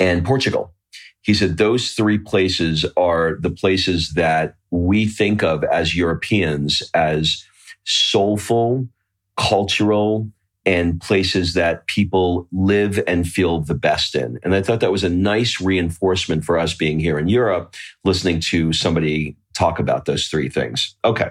and 0.00 0.24
Portugal. 0.24 0.72
He 1.20 1.34
said 1.34 1.58
those 1.58 1.92
three 1.92 2.18
places 2.18 2.84
are 2.96 3.36
the 3.38 3.50
places 3.50 4.14
that 4.14 4.56
we 4.72 5.06
think 5.06 5.44
of 5.44 5.62
as 5.62 5.94
Europeans 5.94 6.82
as 6.94 7.44
soulful, 7.84 8.88
cultural, 9.36 10.28
and 10.64 11.00
places 11.00 11.54
that 11.54 11.86
people 11.86 12.46
live 12.52 13.02
and 13.06 13.28
feel 13.28 13.60
the 13.60 13.74
best 13.74 14.14
in. 14.14 14.38
And 14.42 14.54
I 14.54 14.62
thought 14.62 14.80
that 14.80 14.92
was 14.92 15.04
a 15.04 15.08
nice 15.08 15.60
reinforcement 15.60 16.44
for 16.44 16.58
us 16.58 16.74
being 16.74 17.00
here 17.00 17.18
in 17.18 17.28
Europe, 17.28 17.74
listening 18.04 18.40
to 18.40 18.72
somebody 18.72 19.36
talk 19.54 19.78
about 19.78 20.06
those 20.06 20.28
three 20.28 20.48
things. 20.48 20.96
Okay. 21.04 21.30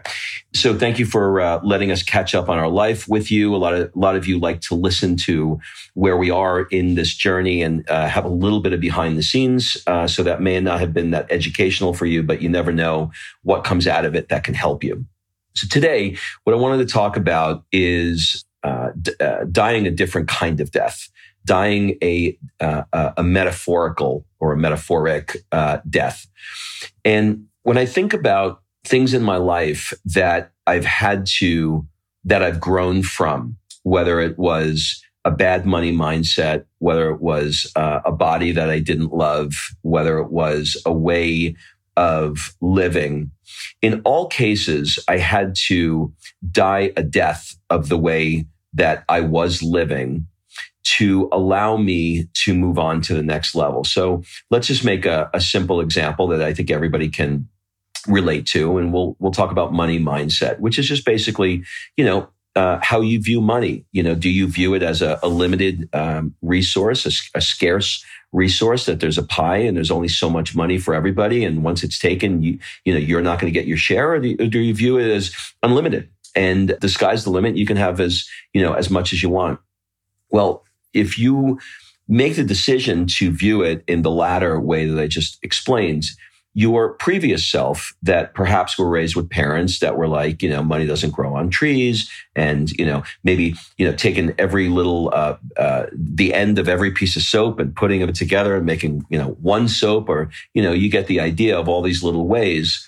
So 0.53 0.77
thank 0.77 0.99
you 0.99 1.05
for 1.05 1.41
uh, 1.41 1.59
letting 1.63 1.91
us 1.91 2.03
catch 2.03 2.35
up 2.35 2.49
on 2.49 2.59
our 2.59 2.69
life 2.69 3.07
with 3.07 3.31
you. 3.31 3.55
A 3.55 3.57
lot 3.57 3.73
of, 3.73 3.91
a 3.95 3.99
lot 3.99 4.15
of 4.15 4.27
you 4.27 4.39
like 4.39 4.61
to 4.61 4.75
listen 4.75 5.17
to 5.17 5.59
where 5.95 6.17
we 6.17 6.29
are 6.29 6.63
in 6.63 6.95
this 6.95 7.13
journey 7.15 7.63
and 7.63 7.89
uh, 7.89 8.07
have 8.07 8.25
a 8.25 8.29
little 8.29 8.59
bit 8.59 8.73
of 8.73 8.79
behind 8.79 9.17
the 9.17 9.23
scenes. 9.23 9.77
Uh, 9.87 10.07
so 10.07 10.23
that 10.23 10.41
may 10.41 10.59
not 10.59 10.79
have 10.79 10.93
been 10.93 11.11
that 11.11 11.31
educational 11.31 11.93
for 11.93 12.05
you, 12.05 12.21
but 12.21 12.41
you 12.41 12.49
never 12.49 12.71
know 12.71 13.11
what 13.43 13.63
comes 13.63 13.87
out 13.87 14.05
of 14.05 14.15
it 14.15 14.29
that 14.29 14.43
can 14.43 14.53
help 14.53 14.83
you. 14.83 15.05
So 15.53 15.67
today, 15.67 16.15
what 16.43 16.53
I 16.53 16.59
wanted 16.59 16.87
to 16.87 16.93
talk 16.93 17.17
about 17.17 17.65
is 17.71 18.45
uh, 18.63 18.89
d- 19.01 19.13
uh, 19.19 19.45
dying 19.51 19.87
a 19.87 19.91
different 19.91 20.27
kind 20.27 20.59
of 20.59 20.71
death, 20.71 21.09
dying 21.45 21.97
a 22.03 22.37
uh, 22.59 23.11
a 23.17 23.23
metaphorical 23.23 24.25
or 24.39 24.53
a 24.53 24.57
metaphoric 24.57 25.37
uh, 25.51 25.79
death. 25.89 26.27
And 27.03 27.45
when 27.63 27.77
I 27.77 27.85
think 27.85 28.13
about 28.13 28.61
things 28.85 29.13
in 29.13 29.23
my 29.23 29.37
life 29.37 29.93
that 30.05 30.51
I've 30.67 30.85
had 30.85 31.25
to 31.37 31.85
that 32.25 32.43
I've 32.43 32.59
grown 32.59 33.03
from, 33.03 33.57
whether 33.83 34.19
it 34.19 34.37
was 34.37 35.01
a 35.25 35.31
bad 35.31 35.65
money 35.65 35.91
mindset, 35.91 36.65
whether 36.79 37.11
it 37.11 37.21
was 37.21 37.71
uh, 37.75 37.99
a 38.05 38.11
body 38.11 38.51
that 38.51 38.69
I 38.69 38.79
didn't 38.79 39.13
love, 39.13 39.53
whether 39.81 40.17
it 40.17 40.31
was 40.31 40.81
a 40.85 40.93
way 40.93 41.55
of 41.97 42.55
living. 42.61 43.31
In 43.81 44.01
all 44.05 44.27
cases, 44.27 44.99
I 45.07 45.17
had 45.17 45.55
to 45.67 46.13
die 46.51 46.93
a 46.95 47.03
death 47.03 47.55
of 47.69 47.89
the 47.89 47.97
way 47.97 48.45
that 48.73 49.03
I 49.09 49.21
was 49.21 49.61
living 49.61 50.27
to 50.83 51.29
allow 51.31 51.77
me 51.77 52.27
to 52.33 52.53
move 52.53 52.79
on 52.79 53.01
to 53.01 53.13
the 53.13 53.21
next 53.23 53.53
level. 53.55 53.83
So 53.83 54.23
let's 54.49 54.67
just 54.67 54.83
make 54.83 55.05
a, 55.05 55.29
a 55.33 55.41
simple 55.41 55.79
example 55.79 56.27
that 56.27 56.41
I 56.41 56.53
think 56.53 56.71
everybody 56.71 57.09
can 57.09 57.47
relate 58.07 58.47
to, 58.47 58.77
and 58.77 58.91
we'll 58.91 59.15
we'll 59.19 59.31
talk 59.31 59.51
about 59.51 59.73
money 59.73 59.99
mindset, 59.99 60.59
which 60.59 60.79
is 60.79 60.87
just 60.87 61.05
basically, 61.05 61.63
you 61.97 62.05
know, 62.05 62.29
uh, 62.55 62.79
how 62.81 63.01
you 63.01 63.21
view 63.21 63.41
money. 63.41 63.85
You 63.91 64.03
know, 64.03 64.15
do 64.15 64.29
you 64.29 64.47
view 64.47 64.73
it 64.73 64.83
as 64.83 65.01
a, 65.01 65.19
a 65.23 65.29
limited 65.29 65.89
um, 65.93 66.35
resource, 66.41 67.05
a, 67.05 67.37
a, 67.37 67.41
scarce 67.41 68.03
resource 68.33 68.85
that 68.85 68.99
there's 68.99 69.17
a 69.17 69.23
pie 69.23 69.57
and 69.57 69.77
there's 69.77 69.91
only 69.91 70.07
so 70.07 70.29
much 70.29 70.55
money 70.55 70.77
for 70.77 70.93
everybody, 70.93 71.45
and 71.45 71.63
once 71.63 71.83
it's 71.83 71.99
taken, 71.99 72.43
you 72.43 72.59
you 72.85 72.93
know 72.93 72.99
you're 72.99 73.21
not 73.21 73.39
going 73.39 73.51
to 73.51 73.57
get 73.57 73.67
your 73.67 73.77
share, 73.77 74.13
or 74.13 74.19
do, 74.19 74.35
or 74.39 74.47
do 74.47 74.59
you 74.59 74.73
view 74.73 74.97
it 74.97 75.09
as 75.09 75.33
unlimited? 75.63 76.09
and 76.35 76.75
the 76.81 76.89
sky's 76.89 77.23
the 77.23 77.29
limit. 77.29 77.57
You 77.57 77.65
can 77.65 77.77
have 77.77 77.99
as, 77.99 78.27
you 78.53 78.61
know, 78.61 78.73
as 78.73 78.89
much 78.89 79.13
as 79.13 79.21
you 79.21 79.29
want. 79.29 79.59
Well, 80.29 80.63
if 80.93 81.17
you 81.17 81.59
make 82.07 82.35
the 82.35 82.43
decision 82.43 83.05
to 83.05 83.31
view 83.31 83.61
it 83.61 83.83
in 83.87 84.01
the 84.01 84.11
latter 84.11 84.59
way 84.59 84.85
that 84.85 85.01
I 85.01 85.07
just 85.07 85.39
explained, 85.43 86.05
your 86.53 86.93
previous 86.93 87.47
self 87.47 87.93
that 88.03 88.33
perhaps 88.33 88.77
were 88.77 88.89
raised 88.89 89.15
with 89.15 89.29
parents 89.29 89.79
that 89.79 89.95
were 89.95 90.07
like, 90.07 90.43
you 90.43 90.49
know, 90.49 90.61
money 90.61 90.85
doesn't 90.85 91.11
grow 91.11 91.33
on 91.35 91.49
trees, 91.49 92.09
and 92.35 92.71
you 92.71 92.85
know, 92.85 93.03
maybe 93.23 93.55
you 93.77 93.89
know, 93.89 93.95
taking 93.95 94.33
every 94.37 94.67
little 94.67 95.09
uh, 95.13 95.37
uh, 95.57 95.85
the 95.93 96.33
end 96.33 96.59
of 96.59 96.67
every 96.67 96.91
piece 96.91 97.15
of 97.15 97.21
soap 97.21 97.59
and 97.59 97.75
putting 97.75 98.01
it 98.01 98.13
together 98.15 98.55
and 98.55 98.65
making 98.65 99.05
you 99.09 99.17
know 99.17 99.29
one 99.41 99.67
soap, 99.67 100.09
or 100.09 100.29
you 100.53 100.61
know, 100.61 100.73
you 100.73 100.89
get 100.89 101.07
the 101.07 101.19
idea 101.19 101.57
of 101.57 101.69
all 101.69 101.81
these 101.81 102.03
little 102.03 102.27
ways. 102.27 102.87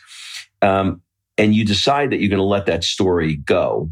Um, 0.61 1.01
and 1.37 1.55
you 1.55 1.65
decide 1.65 2.11
that 2.11 2.19
you're 2.19 2.29
going 2.29 2.37
to 2.37 2.43
let 2.43 2.67
that 2.67 2.83
story 2.83 3.35
go, 3.35 3.89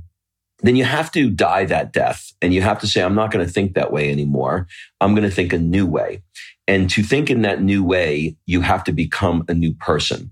then 0.61 0.75
you 0.75 0.83
have 0.83 1.11
to 1.11 1.29
die 1.29 1.65
that 1.65 1.91
death 1.91 2.33
and 2.41 2.53
you 2.53 2.61
have 2.61 2.79
to 2.79 2.87
say, 2.87 3.01
I'm 3.01 3.15
not 3.15 3.31
going 3.31 3.45
to 3.45 3.51
think 3.51 3.73
that 3.73 3.91
way 3.91 4.11
anymore. 4.11 4.67
I'm 4.99 5.15
going 5.15 5.27
to 5.27 5.35
think 5.35 5.53
a 5.53 5.57
new 5.57 5.85
way. 5.85 6.21
And 6.67 6.89
to 6.91 7.03
think 7.03 7.29
in 7.29 7.41
that 7.41 7.61
new 7.61 7.83
way, 7.83 8.35
you 8.45 8.61
have 8.61 8.83
to 8.85 8.91
become 8.91 9.43
a 9.47 9.53
new 9.53 9.73
person. 9.73 10.31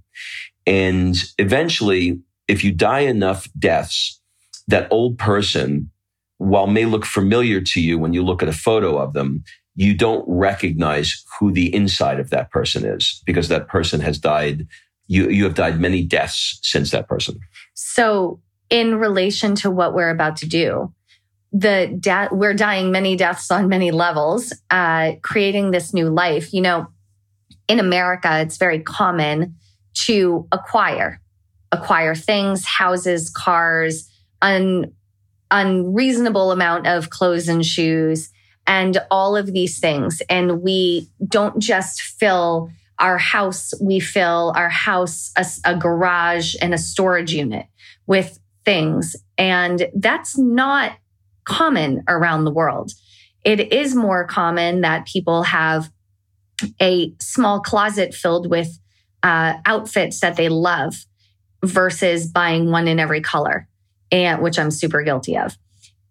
And 0.66 1.16
eventually, 1.38 2.20
if 2.48 2.64
you 2.64 2.72
die 2.72 3.02
enough 3.02 3.48
deaths, 3.58 4.22
that 4.68 4.88
old 4.92 5.18
person, 5.18 5.90
while 6.38 6.68
may 6.68 6.86
look 6.86 7.06
familiar 7.06 7.62
to 7.62 7.82
you 7.82 7.98
when 7.98 8.14
you 8.14 8.24
look 8.24 8.44
at 8.44 8.50
a 8.50 8.54
photo 8.54 8.98
of 8.98 9.14
them, 9.14 9.44
you 9.76 9.96
don't 9.96 10.26
recognize 10.28 11.24
who 11.40 11.52
the 11.52 11.74
inside 11.74 12.20
of 12.20 12.30
that 12.30 12.52
person 12.52 12.86
is 12.86 13.22
because 13.26 13.48
that 13.48 13.68
person 13.68 14.00
has 14.02 14.18
died 14.18 14.68
you 15.10 15.28
you 15.30 15.44
have 15.44 15.56
died 15.56 15.80
many 15.80 16.04
deaths 16.04 16.60
since 16.62 16.92
that 16.92 17.10
person. 17.10 17.40
So, 17.74 18.40
in 18.70 18.96
relation 18.96 19.56
to 19.56 19.72
what 19.72 19.94
we're 19.94 20.12
about 20.12 20.38
to 20.38 20.48
do, 20.48 20.94
the 21.52 21.96
death 22.00 22.32
we're 22.32 22.54
dying 22.54 22.92
many 22.92 23.16
deaths 23.16 23.50
on 23.50 23.68
many 23.68 23.92
levels, 23.92 24.54
uh, 24.70 25.14
creating 25.22 25.72
this 25.72 25.94
new 25.94 26.10
life. 26.10 26.54
You 26.54 26.62
know, 26.62 26.88
in 27.68 27.80
America, 27.80 28.40
it's 28.42 28.58
very 28.58 28.80
common 28.80 29.56
to 29.94 30.48
acquire, 30.52 31.22
acquire 31.72 32.16
things, 32.16 32.66
houses, 32.66 33.30
cars, 33.30 34.10
un, 34.42 34.94
unreasonable 35.52 36.52
amount 36.52 36.88
of 36.88 37.10
clothes 37.10 37.48
and 37.48 37.66
shoes, 37.66 38.32
and 38.68 39.00
all 39.10 39.36
of 39.36 39.48
these 39.48 39.80
things. 39.80 40.22
And 40.30 40.62
we 40.62 41.10
don't 41.28 41.60
just 41.60 42.02
fill 42.02 42.70
our 43.00 43.18
house, 43.18 43.74
we 43.82 44.00
fill 44.00 44.54
our 44.56 44.70
house, 44.70 45.32
a, 45.38 45.46
a 45.66 45.76
garage, 45.76 46.56
and 46.62 46.74
a 46.74 46.78
storage 46.78 47.34
unit 47.34 47.66
with 48.08 48.40
things. 48.66 49.16
And 49.38 49.88
that's 49.96 50.38
not 50.38 50.94
common 51.50 52.04
around 52.08 52.46
the 52.46 52.52
world. 52.52 52.92
It 53.44 53.74
is 53.74 53.96
more 53.96 54.26
common 54.26 54.82
that 54.82 55.06
people 55.06 55.44
have 55.44 55.90
a 56.82 57.14
small 57.20 57.60
closet 57.60 58.14
filled 58.14 58.50
with 58.50 58.80
uh, 59.24 59.56
outfits 59.66 60.20
that 60.22 60.38
they 60.38 60.50
love 60.50 60.94
versus 61.64 62.28
buying 62.28 62.72
one 62.72 62.88
in 62.88 63.00
every 63.00 63.22
color, 63.22 63.68
and 64.12 64.42
which 64.42 64.58
I'm 64.58 64.72
super 64.72 65.04
guilty 65.04 65.38
of. 65.38 65.58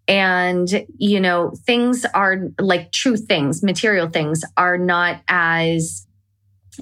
And, 0.07 0.87
you 0.97 1.21
know, 1.21 1.52
things 1.66 2.04
are 2.07 2.49
like 2.59 2.92
true 2.92 3.16
things, 3.16 3.62
material 3.62 4.09
things 4.09 4.42
are 4.57 4.78
not 4.78 5.21
as 5.28 6.07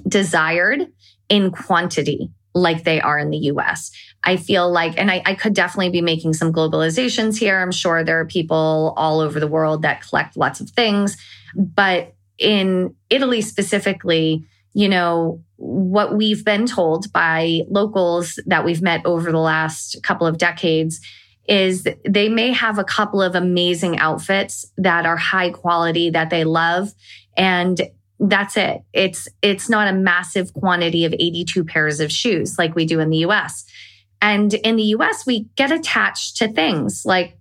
desired 0.07 0.87
in 1.29 1.51
quantity 1.51 2.29
like 2.53 2.83
they 2.83 3.01
are 3.01 3.19
in 3.19 3.29
the 3.29 3.37
US. 3.37 3.91
I 4.23 4.37
feel 4.37 4.69
like, 4.71 4.97
and 4.97 5.09
I, 5.11 5.21
I, 5.25 5.35
could 5.35 5.53
definitely 5.53 5.91
be 5.91 6.01
making 6.01 6.33
some 6.33 6.51
globalizations 6.51 7.37
here. 7.37 7.59
I'm 7.59 7.71
sure 7.71 8.03
there 8.03 8.19
are 8.19 8.25
people 8.25 8.93
all 8.97 9.19
over 9.19 9.39
the 9.39 9.47
world 9.47 9.83
that 9.83 10.01
collect 10.01 10.35
lots 10.35 10.59
of 10.59 10.69
things. 10.71 11.17
But 11.55 12.13
in 12.37 12.95
Italy 13.09 13.41
specifically, 13.41 14.45
you 14.73 14.89
know, 14.89 15.43
what 15.55 16.15
we've 16.15 16.43
been 16.45 16.65
told 16.65 17.11
by 17.11 17.61
locals 17.69 18.39
that 18.45 18.63
we've 18.65 18.81
met 18.81 19.05
over 19.05 19.31
the 19.31 19.39
last 19.39 19.97
couple 20.03 20.27
of 20.27 20.37
decades 20.37 20.99
is 21.47 21.87
they 22.07 22.29
may 22.29 22.51
have 22.51 22.77
a 22.77 22.83
couple 22.83 23.21
of 23.21 23.33
amazing 23.33 23.97
outfits 23.97 24.71
that 24.77 25.05
are 25.05 25.17
high 25.17 25.49
quality 25.49 26.09
that 26.09 26.29
they 26.29 26.43
love. 26.43 26.93
And 27.35 27.81
that's 28.19 28.57
it. 28.57 28.81
It's 28.93 29.27
it's 29.41 29.69
not 29.69 29.87
a 29.87 29.93
massive 29.93 30.53
quantity 30.53 31.05
of 31.05 31.13
82 31.13 31.63
pairs 31.65 31.99
of 31.99 32.11
shoes 32.11 32.57
like 32.57 32.75
we 32.75 32.85
do 32.85 32.99
in 32.99 33.09
the 33.09 33.17
US. 33.17 33.65
And 34.21 34.53
in 34.53 34.75
the 34.75 34.83
US, 34.83 35.25
we 35.25 35.47
get 35.55 35.71
attached 35.71 36.37
to 36.37 36.47
things 36.47 37.03
like 37.05 37.37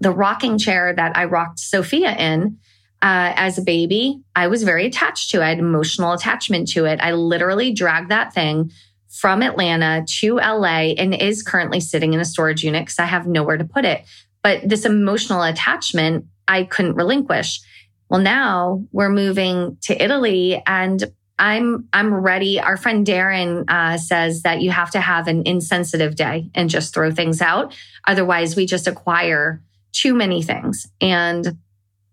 the 0.00 0.10
rocking 0.10 0.58
chair 0.58 0.92
that 0.94 1.16
I 1.16 1.24
rocked 1.24 1.60
Sophia 1.60 2.14
in 2.16 2.58
uh, 3.02 3.32
as 3.36 3.58
a 3.58 3.62
baby. 3.62 4.22
I 4.34 4.48
was 4.48 4.62
very 4.62 4.86
attached 4.86 5.30
to. 5.30 5.40
it. 5.40 5.44
I 5.44 5.48
had 5.50 5.58
emotional 5.58 6.12
attachment 6.12 6.68
to 6.68 6.84
it. 6.86 7.00
I 7.00 7.12
literally 7.12 7.72
dragged 7.72 8.10
that 8.10 8.32
thing 8.32 8.72
from 9.08 9.42
Atlanta 9.42 10.04
to 10.20 10.36
LA 10.36 10.94
and 10.98 11.14
is 11.14 11.42
currently 11.42 11.80
sitting 11.80 12.14
in 12.14 12.20
a 12.20 12.24
storage 12.24 12.64
unit 12.64 12.82
because 12.82 12.98
I 12.98 13.04
have 13.04 13.26
nowhere 13.26 13.56
to 13.56 13.64
put 13.64 13.84
it. 13.84 14.04
But 14.42 14.68
this 14.68 14.84
emotional 14.84 15.42
attachment 15.42 16.26
I 16.46 16.64
couldn't 16.64 16.96
relinquish. 16.96 17.60
Well, 18.08 18.20
now 18.20 18.84
we're 18.92 19.08
moving 19.08 19.78
to 19.82 20.02
Italy 20.02 20.62
and 20.66 21.04
I'm 21.38 21.88
I'm 21.92 22.14
ready. 22.14 22.60
Our 22.60 22.76
friend 22.76 23.06
Darren 23.06 23.64
uh, 23.68 23.98
says 23.98 24.42
that 24.42 24.62
you 24.62 24.70
have 24.70 24.90
to 24.92 25.00
have 25.00 25.26
an 25.26 25.42
insensitive 25.46 26.14
day 26.14 26.50
and 26.54 26.70
just 26.70 26.94
throw 26.94 27.10
things 27.10 27.40
out. 27.40 27.76
Otherwise, 28.06 28.54
we 28.54 28.66
just 28.66 28.86
acquire 28.86 29.62
too 29.92 30.14
many 30.14 30.42
things, 30.42 30.86
and 31.00 31.58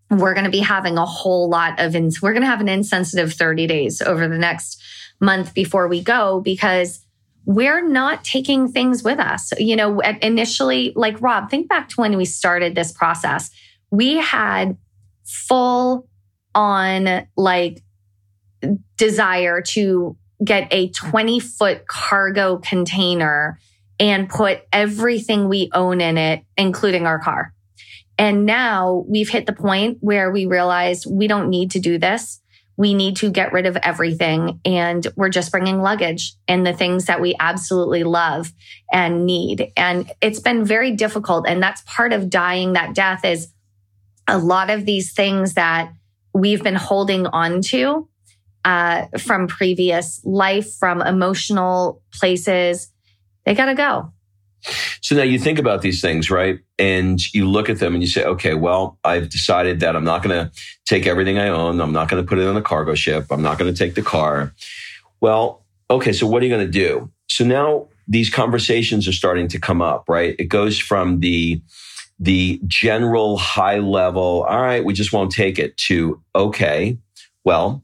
we're 0.09 0.33
going 0.33 0.45
to 0.45 0.51
be 0.51 0.59
having 0.59 0.97
a 0.97 1.05
whole 1.05 1.49
lot 1.49 1.79
of. 1.79 1.95
Ins- 1.95 2.21
we're 2.21 2.33
going 2.33 2.41
to 2.41 2.47
have 2.47 2.61
an 2.61 2.69
insensitive 2.69 3.33
30 3.33 3.67
days 3.67 4.01
over 4.01 4.27
the 4.27 4.39
next 4.39 4.81
month 5.19 5.53
before 5.53 5.87
we 5.87 6.01
go 6.01 6.41
because 6.41 7.05
we're 7.45 7.87
not 7.87 8.23
taking 8.23 8.71
things 8.71 9.03
with 9.03 9.19
us. 9.19 9.51
You 9.59 9.75
know, 9.75 9.99
initially, 9.99 10.93
like 10.95 11.21
Rob, 11.21 11.49
think 11.49 11.69
back 11.69 11.89
to 11.89 12.01
when 12.01 12.17
we 12.17 12.25
started 12.25 12.73
this 12.73 12.91
process. 12.91 13.51
We 13.91 14.17
had 14.17 14.77
full 15.25 16.07
on 16.55 17.27
like 17.37 17.83
desire 19.01 19.63
to 19.63 20.15
get 20.46 20.67
a 20.72 20.89
20 20.89 21.39
foot 21.39 21.88
cargo 21.88 22.60
container 22.60 23.58
and 24.00 24.29
put 24.29 24.62
everything 24.72 25.50
we 25.50 25.72
own 25.74 26.01
in 26.01 26.20
it, 26.20 26.43
including 26.55 27.08
our 27.08 27.17
car. 27.17 27.51
And 28.20 28.46
now 28.46 29.03
we've 29.08 29.29
hit 29.29 29.48
the 29.48 29.53
point 29.53 29.98
where 30.01 30.29
we 30.29 30.46
realize 30.46 31.08
we 31.08 31.27
don't 31.27 31.50
need 31.50 31.72
to 31.72 31.79
do 31.79 31.98
this. 31.98 32.41
We 32.77 32.93
need 32.93 33.15
to 33.17 33.31
get 33.31 33.53
rid 33.53 33.65
of 33.65 33.75
everything. 33.77 34.60
And 34.65 35.08
we're 35.15 35.29
just 35.29 35.51
bringing 35.51 35.81
luggage 35.81 36.36
and 36.48 36.65
the 36.65 36.74
things 36.74 37.05
that 37.05 37.22
we 37.22 37.36
absolutely 37.39 38.03
love 38.03 38.53
and 38.93 39.25
need. 39.25 39.72
And 39.75 40.12
it's 40.22 40.39
been 40.39 40.63
very 40.63 40.91
difficult. 40.91 41.48
And 41.48 41.62
that's 41.62 41.81
part 41.88 42.13
of 42.13 42.29
dying 42.29 42.74
that 42.74 42.93
death 42.93 43.25
is 43.25 43.51
a 44.27 44.38
lot 44.38 44.70
of 44.70 44.86
these 44.86 45.13
things 45.13 45.55
that 45.55 45.91
we've 46.36 46.62
been 46.62 46.75
holding 46.75 47.25
on 47.25 47.62
to 47.63 48.08
uh, 48.65 49.08
from 49.20 49.48
previous 49.48 50.22
life, 50.24 50.74
from 50.75 51.01
emotional 51.01 52.01
places. 52.13 52.91
They 53.46 53.56
got 53.56 53.65
to 53.65 53.75
go. 53.75 54.12
So 55.01 55.15
now 55.15 55.24
you 55.24 55.39
think 55.39 55.58
about 55.58 55.82
these 55.82 56.01
things, 56.01 56.30
right? 56.30 56.60
And 56.77 57.20
you 57.34 57.50
look 57.50 57.70
at 57.70 57.80
them 57.80 57.94
and 57.94 58.03
you 58.03 58.08
say, 58.08 58.24
okay, 58.24 58.53
well, 58.53 59.00
I've 59.03 59.30
decided 59.30 59.80
that 59.80 59.96
I'm 59.96 60.03
not 60.03 60.22
going 60.22 60.36
to 60.36 60.51
take 60.86 61.08
everything 61.08 61.39
I 61.39 61.48
own. 61.48 61.82
I'm 61.82 61.91
not 61.91 62.10
going 62.10 62.24
to 62.24 62.27
put 62.27 62.38
it 62.38 62.48
on 62.48 62.56
a 62.56 62.62
cargo 62.62 62.94
ship. 62.94 63.25
I'm 63.32 63.41
not 63.41 63.58
going 63.58 63.74
to 63.74 63.77
take 63.77 63.96
the 63.96 64.03
car. 64.03 64.53
Well, 65.20 65.65
okay, 65.89 66.13
so 66.13 66.27
what 66.27 66.44
are 66.44 66.46
you 66.46 66.53
going 66.53 66.65
to 66.65 66.72
do? 66.72 67.12
So 67.27 67.44
now 67.44 67.88
these 68.08 68.30
conversations 68.30 69.08
are 69.08 69.13
starting 69.13 69.48
to 69.50 69.60
come 69.60 69.82
up, 69.82 70.08
right? 70.08 70.36
It 70.38 70.46
goes 70.46 70.77
from 70.77 71.20
the 71.20 71.62
the 72.20 72.62
general 72.68 73.36
high 73.36 73.80
level, 73.80 74.46
all 74.48 74.62
right, 74.62 74.86
we 74.86 74.94
just 74.94 75.12
won't 75.12 75.32
take 75.32 75.58
it 75.58 75.75
to 75.75 76.22
okay, 76.36 77.00
well, 77.44 77.84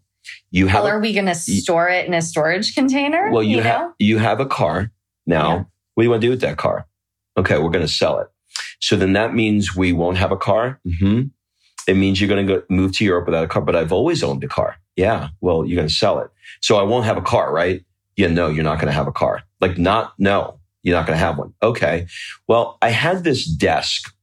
you 0.51 0.68
have 0.68 0.84
well, 0.84 0.94
are 0.94 1.00
we 1.00 1.13
going 1.13 1.25
to 1.25 1.36
store 1.36 1.89
it 1.89 2.06
in 2.06 2.13
a 2.13 2.22
storage 2.22 2.74
container? 2.74 3.30
Well, 3.32 3.44
you, 3.44 3.58
you 3.58 3.63
have 3.63 3.94
you 4.00 4.18
have 4.18 4.39
a 4.39 4.46
car 4.46 4.92
now. 5.25 5.50
Yeah. 5.50 5.63
What 5.94 6.01
do 6.01 6.06
you 6.06 6.10
want 6.12 6.22
to 6.22 6.27
do 6.27 6.32
with 6.32 6.42
that 6.42 6.58
car? 6.58 6.88
Okay, 7.38 7.58
we're 7.58 7.70
going 7.70 7.86
to 7.86 7.92
sell 7.92 8.20
it. 8.20 8.27
So 8.80 8.96
then 8.96 9.13
that 9.13 9.34
means 9.34 9.75
we 9.75 9.92
won't 9.92 10.18
have 10.18 10.32
a 10.32 10.38
car. 10.38 10.80
Mm-hmm. 10.88 11.24
It 11.88 11.96
means 11.96 12.20
you're 12.20 12.27
going 12.27 12.46
to 12.46 12.56
go 12.56 12.63
move 12.70 12.96
to 12.98 13.06
Europe 13.06 13.25
without 13.25 13.44
a 13.44 13.48
car. 13.48 13.62
But 13.62 13.75
I've 13.75 13.92
always 13.92 14.24
owned 14.24 14.44
a 14.44 14.48
car. 14.48 14.77
Yeah. 14.96 15.30
Well, 15.42 15.66
you're 15.66 15.75
going 15.75 15.88
to 15.88 15.94
sell 15.94 16.20
it. 16.20 16.30
So 16.62 16.77
I 16.77 16.84
won't 16.84 17.06
have 17.06 17.18
a 17.18 17.22
car, 17.22 17.51
right? 17.51 17.84
Yeah. 18.16 18.27
No, 18.27 18.48
you're 18.48 18.63
not 18.63 18.75
going 18.75 18.88
to 18.88 18.94
have 18.94 19.08
a 19.08 19.12
car. 19.12 19.44
Like 19.60 19.77
not 19.77 20.13
no, 20.18 20.60
you're 20.84 20.96
not 20.96 21.08
going 21.08 21.18
to 21.18 21.25
have 21.25 21.38
one. 21.38 21.54
Okay. 21.62 22.08
Well, 22.48 22.77
I 22.82 22.89
had 22.89 23.24
this 23.24 23.46
desk 23.46 24.13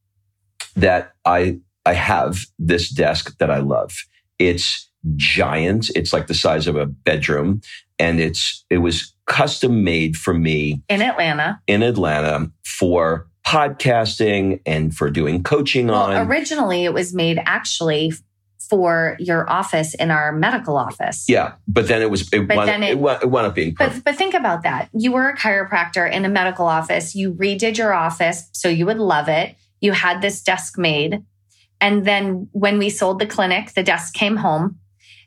that 0.77 1.15
I 1.25 1.59
I 1.87 1.93
have 1.95 2.39
this 2.59 2.89
desk 2.89 3.37
that 3.39 3.51
I 3.51 3.59
love. 3.59 3.93
It's 4.39 4.91
giant. 5.17 5.91
It's 5.95 6.13
like 6.13 6.27
the 6.27 6.35
size 6.35 6.67
of 6.67 6.77
a 6.77 6.87
bedroom. 6.87 7.61
And 7.99 8.21
it's, 8.21 8.65
it 8.71 8.79
was 8.79 9.15
custom 9.27 9.85
made 9.85 10.17
for 10.17 10.35
me 10.35 10.83
in 10.89 11.03
Atlanta, 11.03 11.61
in 11.67 11.83
Atlanta 11.83 12.51
for 12.65 13.29
podcasting 13.47 14.61
and 14.67 14.95
for 14.95 15.11
doing 15.11 15.43
coaching 15.43 15.89
well, 15.89 16.03
on. 16.03 16.27
Originally, 16.27 16.85
it 16.85 16.93
was 16.93 17.15
made 17.15 17.41
actually 17.45 18.13
for 18.69 19.17
your 19.21 19.49
office 19.51 19.95
in 19.95 20.11
our 20.11 20.33
medical 20.33 20.77
office. 20.77 21.27
Yeah, 21.29 21.55
but 21.69 21.87
then 21.87 22.01
it 22.01 22.11
was 22.11 22.29
it, 22.33 22.49
wound, 22.49 22.69
then 22.69 22.83
it, 22.83 22.93
it, 22.93 22.99
wound, 22.99 23.23
it 23.23 23.31
wound 23.31 23.47
up 23.47 23.55
being 23.55 23.75
perfect. 23.75 24.05
But, 24.05 24.13
but 24.13 24.19
think 24.19 24.35
about 24.35 24.63
that. 24.63 24.89
You 24.95 25.13
were 25.13 25.29
a 25.29 25.37
chiropractor 25.37 26.11
in 26.11 26.25
a 26.25 26.29
medical 26.29 26.67
office. 26.67 27.15
You 27.15 27.35
redid 27.35 27.77
your 27.77 27.93
office 27.93 28.49
so 28.53 28.69
you 28.69 28.87
would 28.87 28.99
love 28.99 29.29
it. 29.29 29.55
You 29.81 29.93
had 29.93 30.23
this 30.23 30.43
desk 30.43 30.79
made. 30.79 31.23
And 31.81 32.07
then 32.07 32.49
when 32.53 32.79
we 32.79 32.89
sold 32.89 33.19
the 33.19 33.27
clinic, 33.27 33.75
the 33.75 33.83
desk 33.83 34.15
came 34.15 34.37
home. 34.37 34.79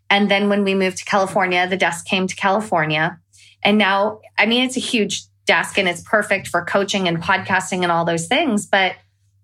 And 0.10 0.32
then 0.32 0.50
when 0.50 0.64
we 0.64 0.74
moved 0.76 0.98
to 0.98 1.06
California, 1.06 1.68
the 1.68 1.78
desk 1.78 2.06
came 2.06 2.28
to 2.28 2.36
California. 2.36 3.20
And 3.64 3.78
now, 3.78 4.22
I 4.38 4.46
mean, 4.46 4.64
it's 4.64 4.78
a 4.78 4.82
huge 4.82 5.24
desk 5.46 5.78
and 5.78 5.88
it's 5.88 6.02
perfect 6.02 6.48
for 6.48 6.64
coaching 6.64 7.08
and 7.08 7.22
podcasting 7.22 7.84
and 7.84 7.92
all 7.92 8.06
those 8.06 8.28
things. 8.28 8.66
But 8.66 8.96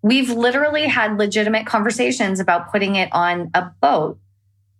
we've 0.01 0.29
literally 0.29 0.87
had 0.87 1.17
legitimate 1.17 1.65
conversations 1.65 2.39
about 2.39 2.71
putting 2.71 2.95
it 2.95 3.09
on 3.11 3.49
a 3.53 3.71
boat 3.81 4.19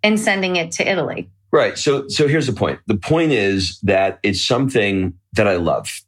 and 0.04 0.20
sending 0.20 0.58
it 0.58 0.72
to 0.74 0.90
Italy. 0.90 1.30
Right. 1.52 1.78
So, 1.78 2.08
so 2.08 2.28
here's 2.28 2.48
the 2.48 2.54
point. 2.54 2.80
The 2.88 2.98
point 2.98 3.32
is 3.32 3.80
that 3.82 4.20
it's 4.24 4.46
something 4.46 5.14
that 5.34 5.48
I 5.48 5.56
love. 5.56 6.02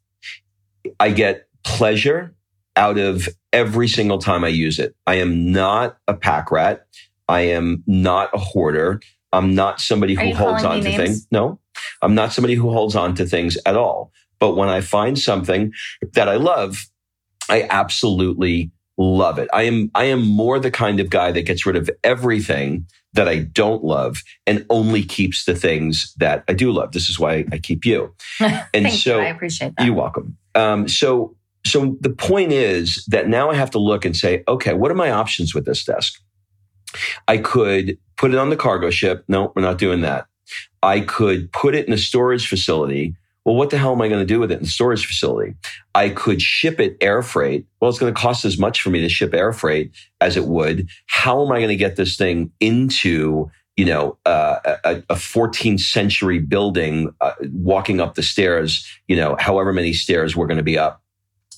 I 1.00 1.12
get 1.12 1.48
pleasure 1.64 2.34
out 2.76 2.98
of 2.98 3.30
every 3.54 3.88
single 3.88 4.18
time 4.18 4.44
I 4.44 4.50
use 4.50 4.80
it. 4.80 4.96
I 5.08 5.16
am 5.16 5.52
not 5.52 5.98
a 6.08 6.14
pack 6.14 6.52
rat. 6.52 6.86
I 7.28 7.42
am 7.42 7.84
not 7.88 8.30
a 8.34 8.38
hoarder. 8.38 9.02
I'm 9.36 9.54
not 9.54 9.82
somebody 9.82 10.16
who 10.16 10.34
holds 10.34 10.64
on 10.64 10.78
to 10.78 10.84
names? 10.84 10.96
things. 10.96 11.28
No, 11.32 11.60
I'm 12.02 12.16
not 12.16 12.34
somebody 12.34 12.56
who 12.56 12.72
holds 12.72 12.96
on 12.96 13.16
to 13.16 13.26
things 13.26 13.58
at 13.66 13.76
all. 13.76 14.12
But 14.40 14.56
when 14.56 14.70
I 14.70 14.82
find 14.82 15.18
something 15.18 15.74
that 16.14 16.30
I 16.30 16.36
love, 16.36 16.86
I 17.50 17.68
absolutely 17.70 18.72
love 18.98 19.40
it. 19.40 19.50
I 19.54 19.64
am, 19.64 19.92
I 19.94 20.06
am 20.06 20.26
more 20.26 20.60
the 20.60 20.72
kind 20.72 21.00
of 21.00 21.10
guy 21.10 21.32
that 21.32 21.44
gets 21.44 21.66
rid 21.66 21.76
of 21.76 21.90
everything 22.04 22.88
that 23.14 23.28
I 23.28 23.40
don't 23.40 23.84
love 23.84 24.24
and 24.46 24.66
only 24.70 25.04
keeps 25.04 25.46
the 25.46 25.56
things 25.56 26.14
that 26.18 26.44
I 26.48 26.54
do 26.54 26.72
love. 26.72 26.92
This 26.92 27.10
is 27.10 27.20
why 27.20 27.46
I 27.52 27.58
keep 27.58 27.86
you. 27.86 28.14
And 28.74 28.92
so 28.92 29.18
you. 29.18 29.26
I 29.26 29.30
appreciate 29.30 29.74
that. 29.78 29.86
You're 29.86 29.96
welcome. 29.96 30.38
Um, 30.54 30.88
so, 30.88 31.36
so 31.66 31.98
the 32.00 32.10
point 32.10 32.52
is 32.52 33.06
that 33.08 33.28
now 33.28 33.50
I 33.50 33.56
have 33.56 33.72
to 33.72 33.80
look 33.80 34.06
and 34.06 34.16
say, 34.16 34.44
okay, 34.48 34.74
what 34.74 34.92
are 34.92 34.96
my 34.96 35.12
options 35.12 35.54
with 35.54 35.66
this 35.66 35.84
desk? 35.84 36.22
I 37.28 37.38
could 37.38 37.98
put 38.18 38.34
it 38.34 38.38
on 38.38 38.50
the 38.50 38.58
cargo 38.58 38.90
ship. 38.90 39.24
No, 39.28 39.52
we're 39.56 39.62
not 39.62 39.78
doing 39.78 40.02
that. 40.02 40.28
I 40.84 41.02
could 41.02 41.52
put 41.52 41.76
it 41.76 41.88
in 41.88 41.94
a 41.94 41.98
storage 41.98 42.48
facility. 42.48 43.16
Well, 43.44 43.56
what 43.56 43.70
the 43.70 43.78
hell 43.78 43.92
am 43.92 44.02
I 44.02 44.08
going 44.08 44.22
to 44.22 44.26
do 44.26 44.40
with 44.40 44.52
it 44.52 44.58
in 44.58 44.64
the 44.64 44.70
storage 44.70 45.06
facility? 45.06 45.56
I 45.94 46.10
could 46.10 46.42
ship 46.42 46.80
it 46.80 46.98
air 47.00 47.22
freight. 47.22 47.68
Well, 47.80 47.90
it's 47.90 48.00
going 48.00 48.14
to 48.14 48.20
cost 48.20 48.44
as 48.44 48.58
much 48.58 48.82
for 48.82 48.90
me 48.90 49.02
to 49.02 49.10
ship 49.10 49.34
air 49.34 49.54
freight 49.54 49.92
as 50.20 50.36
it 50.36 50.46
would. 50.46 50.90
How 51.08 51.46
am 51.46 51.52
I 51.52 51.58
going 51.58 51.70
to 51.70 51.76
get 51.76 51.96
this 51.96 52.18
thing 52.18 52.52
into 52.60 53.52
you 53.76 53.86
know, 53.86 54.18
uh, 54.26 54.60
a, 54.86 54.96
a, 55.10 55.16
14th 55.16 55.82
century 55.82 56.40
building, 56.40 57.14
uh, 57.20 57.34
walking 57.52 58.00
up 58.00 58.16
the 58.16 58.24
stairs, 58.24 58.88
you 59.08 59.18
know, 59.18 59.36
however 59.38 59.74
many 59.74 59.92
stairs 59.92 60.36
we're 60.36 60.48
going 60.48 60.58
to 60.58 60.64
be 60.64 60.78
up, 60.78 61.04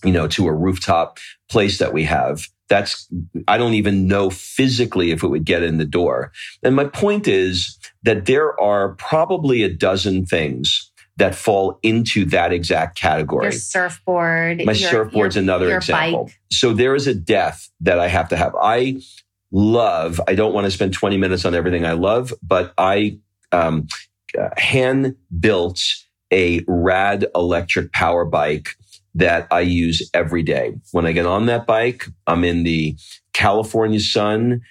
you 0.03 0.11
know, 0.11 0.27
to 0.27 0.47
a 0.47 0.53
rooftop 0.53 1.19
place 1.49 1.77
that 1.77 1.93
we 1.93 2.03
have. 2.03 2.47
That's, 2.69 3.07
I 3.47 3.57
don't 3.57 3.73
even 3.73 4.07
know 4.07 4.29
physically 4.29 5.11
if 5.11 5.23
it 5.23 5.27
would 5.27 5.45
get 5.45 5.63
in 5.63 5.77
the 5.77 5.85
door. 5.85 6.31
And 6.63 6.75
my 6.75 6.85
point 6.85 7.27
is 7.27 7.77
that 8.03 8.25
there 8.25 8.59
are 8.59 8.89
probably 8.95 9.63
a 9.63 9.69
dozen 9.69 10.25
things 10.25 10.91
that 11.17 11.33
fall 11.33 11.79
into 11.81 12.25
that 12.25 12.53
exact 12.53 12.97
category. 12.97 13.45
Your 13.45 13.51
surfboard. 13.51 14.63
My 14.65 14.73
your, 14.73 14.91
surfboard's 14.91 15.35
your, 15.35 15.43
another 15.43 15.67
your 15.69 15.77
example. 15.77 16.25
Bike. 16.25 16.39
So 16.51 16.73
there 16.73 16.95
is 16.95 17.07
a 17.07 17.13
death 17.13 17.69
that 17.81 17.99
I 17.99 18.07
have 18.07 18.29
to 18.29 18.37
have. 18.37 18.55
I 18.61 19.01
love, 19.51 20.21
I 20.27 20.35
don't 20.35 20.53
want 20.53 20.65
to 20.65 20.71
spend 20.71 20.93
20 20.93 21.17
minutes 21.17 21.45
on 21.45 21.55
everything 21.55 21.85
I 21.85 21.93
love, 21.93 22.33
but 22.43 22.73
I 22.77 23.17
um, 23.51 23.87
uh, 24.37 24.49
hand 24.57 25.15
built 25.39 25.81
a 26.31 26.61
rad 26.67 27.25
electric 27.33 27.93
power 27.93 28.25
bike 28.25 28.75
that 29.17 29.47
I 29.51 29.61
use 29.61 30.09
every 30.13 30.43
day. 30.43 30.75
When 30.91 31.05
I 31.05 31.11
get 31.11 31.25
on 31.25 31.47
that 31.47 31.65
bike, 31.65 32.05
I'm 32.27 32.43
in 32.43 32.63
the 32.63 32.95
California 33.33 33.99
sun, 33.99 34.61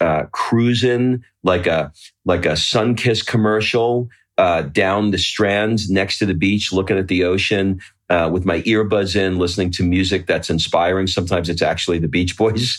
uh, 0.00 0.24
cruising 0.32 1.24
like 1.42 1.66
a 1.66 1.92
like 2.24 2.44
a 2.44 2.52
Sunkist 2.52 3.26
commercial 3.26 4.08
uh, 4.36 4.62
down 4.62 5.12
the 5.12 5.18
strands 5.18 5.88
next 5.88 6.18
to 6.18 6.26
the 6.26 6.34
beach, 6.34 6.72
looking 6.72 6.98
at 6.98 7.08
the 7.08 7.24
ocean. 7.24 7.80
Uh, 8.08 8.30
with 8.32 8.44
my 8.44 8.62
earbuds 8.62 9.16
in, 9.16 9.36
listening 9.36 9.68
to 9.68 9.82
music 9.82 10.28
that's 10.28 10.48
inspiring. 10.48 11.08
Sometimes 11.08 11.48
it's 11.48 11.60
actually 11.60 11.98
the 11.98 12.06
Beach 12.06 12.36
Boys 12.36 12.78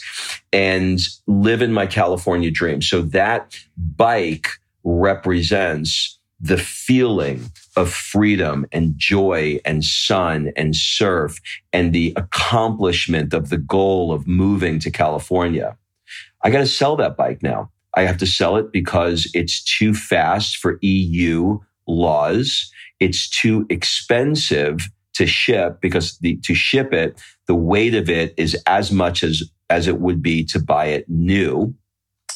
and 0.53 0.99
live 1.27 1.61
in 1.61 1.73
my 1.73 1.85
California 1.85 2.49
dream. 2.49 2.81
So 2.81 3.01
that 3.01 3.59
bike 3.75 4.47
represents 4.85 6.16
the 6.39 6.57
feeling 6.57 7.51
of 7.75 7.91
freedom 7.91 8.65
and 8.71 8.93
joy 8.97 9.59
and 9.65 9.83
sun 9.83 10.51
and 10.55 10.75
surf 10.75 11.39
and 11.73 11.93
the 11.93 12.13
accomplishment 12.15 13.33
of 13.33 13.49
the 13.49 13.57
goal 13.57 14.11
of 14.11 14.27
moving 14.27 14.79
to 14.79 14.91
California. 14.91 15.75
I 16.43 16.51
got 16.51 16.59
to 16.59 16.67
sell 16.67 16.95
that 16.97 17.17
bike 17.17 17.41
now. 17.41 17.71
I 17.95 18.03
have 18.03 18.17
to 18.17 18.27
sell 18.27 18.57
it 18.57 18.71
because 18.71 19.29
it's 19.33 19.63
too 19.63 19.93
fast 19.93 20.57
for 20.57 20.77
EU 20.81 21.59
laws. 21.87 22.71
It's 22.99 23.29
too 23.29 23.65
expensive 23.69 24.89
to 25.15 25.25
ship 25.25 25.81
because 25.81 26.19
the, 26.19 26.37
to 26.43 26.53
ship 26.53 26.93
it, 26.93 27.19
the 27.47 27.55
weight 27.55 27.95
of 27.95 28.09
it 28.09 28.35
is 28.37 28.55
as 28.67 28.91
much 28.91 29.23
as, 29.23 29.43
as 29.69 29.87
it 29.87 29.99
would 29.99 30.21
be 30.21 30.43
to 30.45 30.59
buy 30.59 30.85
it 30.85 31.09
new. 31.09 31.73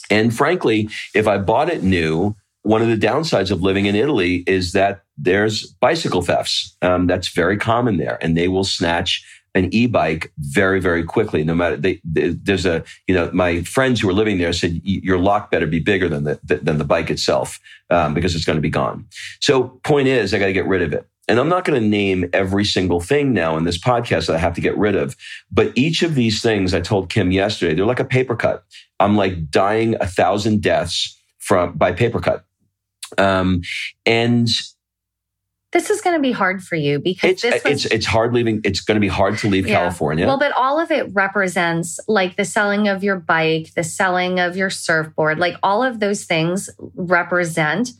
And 0.09 0.35
frankly, 0.35 0.89
if 1.13 1.27
I 1.27 1.37
bought 1.37 1.69
it 1.69 1.83
new, 1.83 2.35
one 2.63 2.81
of 2.81 2.87
the 2.87 2.97
downsides 2.97 3.51
of 3.51 3.61
living 3.61 3.85
in 3.85 3.95
Italy 3.95 4.43
is 4.47 4.73
that 4.73 5.03
there's 5.17 5.65
bicycle 5.65 6.21
thefts. 6.21 6.75
Um, 6.81 7.07
that's 7.07 7.27
very 7.29 7.57
common 7.57 7.97
there, 7.97 8.17
and 8.21 8.37
they 8.37 8.47
will 8.47 8.63
snatch 8.63 9.25
an 9.53 9.73
e-bike 9.73 10.31
very, 10.37 10.79
very 10.79 11.03
quickly. 11.03 11.43
No 11.43 11.53
matter 11.53 11.75
they, 11.75 11.99
they, 12.03 12.29
there's 12.29 12.65
a, 12.65 12.83
you 13.07 13.15
know, 13.15 13.29
my 13.33 13.63
friends 13.63 13.99
who 13.99 14.07
were 14.07 14.13
living 14.13 14.37
there 14.37 14.53
said 14.53 14.79
your 14.83 15.17
lock 15.17 15.51
better 15.51 15.67
be 15.67 15.79
bigger 15.79 16.07
than 16.07 16.23
the 16.23 16.39
than 16.43 16.77
the 16.77 16.85
bike 16.85 17.09
itself 17.09 17.59
um, 17.89 18.13
because 18.13 18.35
it's 18.35 18.45
going 18.45 18.57
to 18.57 18.61
be 18.61 18.69
gone. 18.69 19.05
So, 19.39 19.79
point 19.83 20.07
is, 20.07 20.33
I 20.33 20.39
got 20.39 20.45
to 20.45 20.53
get 20.53 20.67
rid 20.67 20.81
of 20.81 20.93
it. 20.93 21.07
And 21.27 21.39
I'm 21.39 21.49
not 21.49 21.65
going 21.65 21.81
to 21.81 21.87
name 21.87 22.29
every 22.33 22.65
single 22.65 22.99
thing 22.99 23.31
now 23.31 23.55
in 23.55 23.63
this 23.63 23.77
podcast 23.77 24.27
that 24.27 24.35
I 24.35 24.39
have 24.39 24.55
to 24.55 24.61
get 24.61 24.77
rid 24.77 24.95
of. 24.95 25.15
But 25.51 25.71
each 25.77 26.01
of 26.01 26.15
these 26.15 26.41
things, 26.41 26.73
I 26.73 26.81
told 26.81 27.09
Kim 27.09 27.31
yesterday, 27.31 27.73
they're 27.73 27.85
like 27.85 27.99
a 27.99 28.05
paper 28.05 28.35
cut. 28.35 28.65
I'm 28.99 29.15
like 29.15 29.49
dying 29.49 29.95
a 30.01 30.07
thousand 30.07 30.61
deaths 30.61 31.17
from 31.39 31.73
by 31.73 31.91
paper 31.91 32.19
cut. 32.19 32.45
Um, 33.17 33.61
and 34.05 34.49
this 35.71 35.89
is 35.89 36.01
going 36.01 36.17
to 36.17 36.21
be 36.21 36.31
hard 36.31 36.61
for 36.61 36.75
you 36.75 36.99
because 36.99 37.43
it's, 37.43 37.63
was, 37.63 37.63
it's 37.65 37.85
it's 37.85 38.05
hard 38.05 38.33
leaving. 38.33 38.61
It's 38.63 38.81
going 38.81 38.95
to 38.95 39.01
be 39.01 39.07
hard 39.07 39.37
to 39.39 39.47
leave 39.47 39.67
yeah. 39.67 39.79
California. 39.79 40.27
Well, 40.27 40.39
but 40.39 40.51
all 40.51 40.79
of 40.79 40.91
it 40.91 41.13
represents 41.13 41.99
like 42.07 42.35
the 42.35 42.45
selling 42.45 42.87
of 42.87 43.03
your 43.03 43.17
bike, 43.17 43.73
the 43.75 43.83
selling 43.83 44.39
of 44.39 44.57
your 44.57 44.69
surfboard, 44.69 45.39
like 45.39 45.55
all 45.63 45.81
of 45.81 45.99
those 45.99 46.25
things 46.25 46.69
represent 46.95 47.91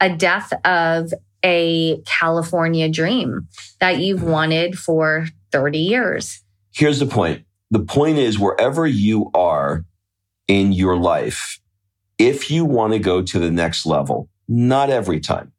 a 0.00 0.14
death 0.14 0.52
of 0.66 1.12
a 1.42 2.00
California 2.02 2.88
dream 2.88 3.48
that 3.80 3.98
you've 3.98 4.22
wanted 4.22 4.78
for 4.78 5.26
30 5.52 5.78
years. 5.78 6.42
Here's 6.72 6.98
the 6.98 7.06
point. 7.06 7.44
The 7.70 7.80
point 7.80 8.18
is 8.18 8.38
wherever 8.38 8.86
you 8.86 9.30
are 9.34 9.84
in 10.48 10.72
your 10.72 10.96
life, 10.96 11.60
if 12.18 12.50
you 12.50 12.64
want 12.64 12.92
to 12.92 12.98
go 12.98 13.22
to 13.22 13.38
the 13.38 13.50
next 13.50 13.86
level, 13.86 14.28
not 14.48 14.90
every 14.90 15.20
time, 15.20 15.52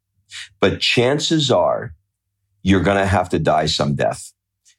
but 0.59 0.79
chances 0.79 1.51
are 1.51 1.93
you're 2.63 2.83
going 2.83 2.97
to 2.97 3.05
have 3.05 3.29
to 3.29 3.39
die 3.39 3.67
some 3.67 3.95
death. 3.95 4.33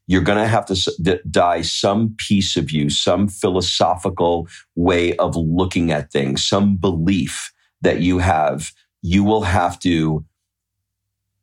You're 0.09 0.23
going 0.23 0.39
to 0.39 0.47
have 0.47 0.67
to 0.67 1.21
die 1.31 1.63
some 1.63 2.15
piece 2.17 2.57
of 2.57 2.71
you, 2.71 2.91
some 2.91 3.27
philosophical 3.27 4.49
way 4.77 5.17
of 5.17 5.35
looking 5.35 5.91
at 5.91 6.13
things, 6.13 6.47
some 6.47 6.77
belief 6.77 7.53
that 7.81 8.01
you 8.01 8.19
have. 8.19 8.73
You 9.03 9.25
will 9.25 9.43
have 9.43 9.79
to 9.81 10.25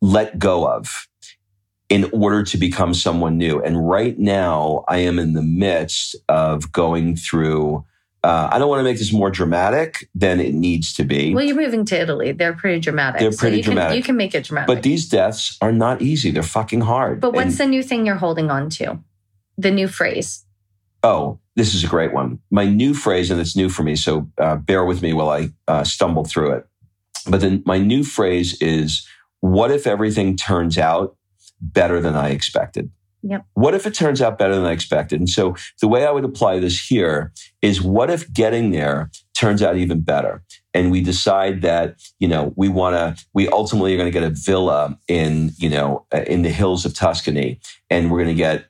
let 0.01 0.39
go 0.39 0.67
of 0.67 1.07
in 1.89 2.09
order 2.11 2.43
to 2.43 2.57
become 2.57 2.93
someone 2.93 3.37
new. 3.37 3.61
And 3.61 3.87
right 3.87 4.17
now, 4.17 4.83
I 4.87 4.97
am 4.97 5.19
in 5.19 5.33
the 5.33 5.41
midst 5.41 6.15
of 6.27 6.71
going 6.71 7.15
through 7.15 7.85
uh, 8.23 8.49
I 8.51 8.57
don't 8.57 8.69
want 8.69 8.79
to 8.79 8.83
make 8.83 8.97
this 8.97 9.11
more 9.11 9.29
dramatic 9.29 10.09
than 10.15 10.39
it 10.39 10.53
needs 10.53 10.93
to 10.93 11.03
be. 11.03 11.33
Well, 11.33 11.43
you're 11.43 11.55
moving 11.55 11.83
to 11.85 11.99
Italy. 11.99 12.31
They're 12.31 12.53
pretty 12.53 12.79
dramatic. 12.79 13.19
They're 13.19 13.31
pretty 13.31 13.57
so 13.57 13.57
you 13.57 13.63
dramatic. 13.63 13.89
Can, 13.89 13.97
you 13.97 14.03
can 14.03 14.17
make 14.17 14.33
it 14.33 14.45
dramatic. 14.45 14.67
But 14.67 14.83
these 14.83 15.09
deaths 15.09 15.57
are 15.61 15.73
not 15.73 16.01
easy. 16.01 16.31
They're 16.31 16.41
fucking 16.41 16.81
hard. 16.81 17.19
But 17.19 17.33
what's 17.33 17.59
and, 17.59 17.59
the 17.59 17.65
new 17.65 17.83
thing 17.83 18.05
you're 18.05 18.15
holding 18.15 18.49
on 18.49 18.69
to? 18.71 18.99
The 19.57 19.71
new 19.71 19.87
phrase. 19.87 20.45
Oh, 21.03 21.39
this 21.55 21.75
is 21.75 21.83
a 21.83 21.87
great 21.87 22.13
one. 22.13 22.39
My 22.49 22.65
new 22.65 22.93
phrase, 22.93 23.29
and 23.29 23.41
it's 23.41 23.57
new 23.57 23.67
for 23.67 23.83
me, 23.83 23.95
so 23.97 24.29
uh, 24.37 24.55
bear 24.55 24.85
with 24.85 25.01
me 25.01 25.11
while 25.11 25.29
I 25.29 25.49
uh, 25.67 25.83
stumble 25.83 26.23
through 26.23 26.53
it. 26.53 26.67
But 27.27 27.41
then 27.41 27.61
my 27.65 27.77
new 27.77 28.03
phrase 28.03 28.59
is 28.61 29.05
what 29.41 29.69
if 29.69 29.85
everything 29.85 30.37
turns 30.37 30.77
out 30.77 31.17
better 31.59 31.99
than 31.99 32.15
I 32.15 32.29
expected? 32.29 32.89
What 33.53 33.73
if 33.73 33.87
it 33.87 33.93
turns 33.93 34.21
out 34.21 34.37
better 34.37 34.55
than 34.55 34.65
I 34.65 34.71
expected? 34.71 35.19
And 35.19 35.29
so 35.29 35.55
the 35.79 35.87
way 35.87 36.05
I 36.05 36.11
would 36.11 36.25
apply 36.25 36.59
this 36.59 36.85
here 36.85 37.31
is 37.61 37.81
what 37.81 38.09
if 38.09 38.31
getting 38.33 38.71
there 38.71 39.09
turns 39.33 39.63
out 39.63 39.77
even 39.77 40.01
better? 40.01 40.43
And 40.73 40.91
we 40.91 41.01
decide 41.01 41.61
that, 41.61 42.01
you 42.19 42.27
know, 42.27 42.53
we 42.57 42.67
want 42.67 42.95
to, 42.95 43.25
we 43.33 43.47
ultimately 43.47 43.93
are 43.93 43.97
going 43.97 44.11
to 44.11 44.19
get 44.19 44.23
a 44.23 44.29
villa 44.29 44.97
in, 45.07 45.51
you 45.57 45.69
know, 45.69 46.05
uh, 46.13 46.23
in 46.27 46.41
the 46.41 46.49
hills 46.49 46.85
of 46.85 46.93
Tuscany 46.93 47.59
and 47.89 48.11
we're 48.11 48.23
going 48.23 48.35
to 48.35 48.41
get 48.41 48.65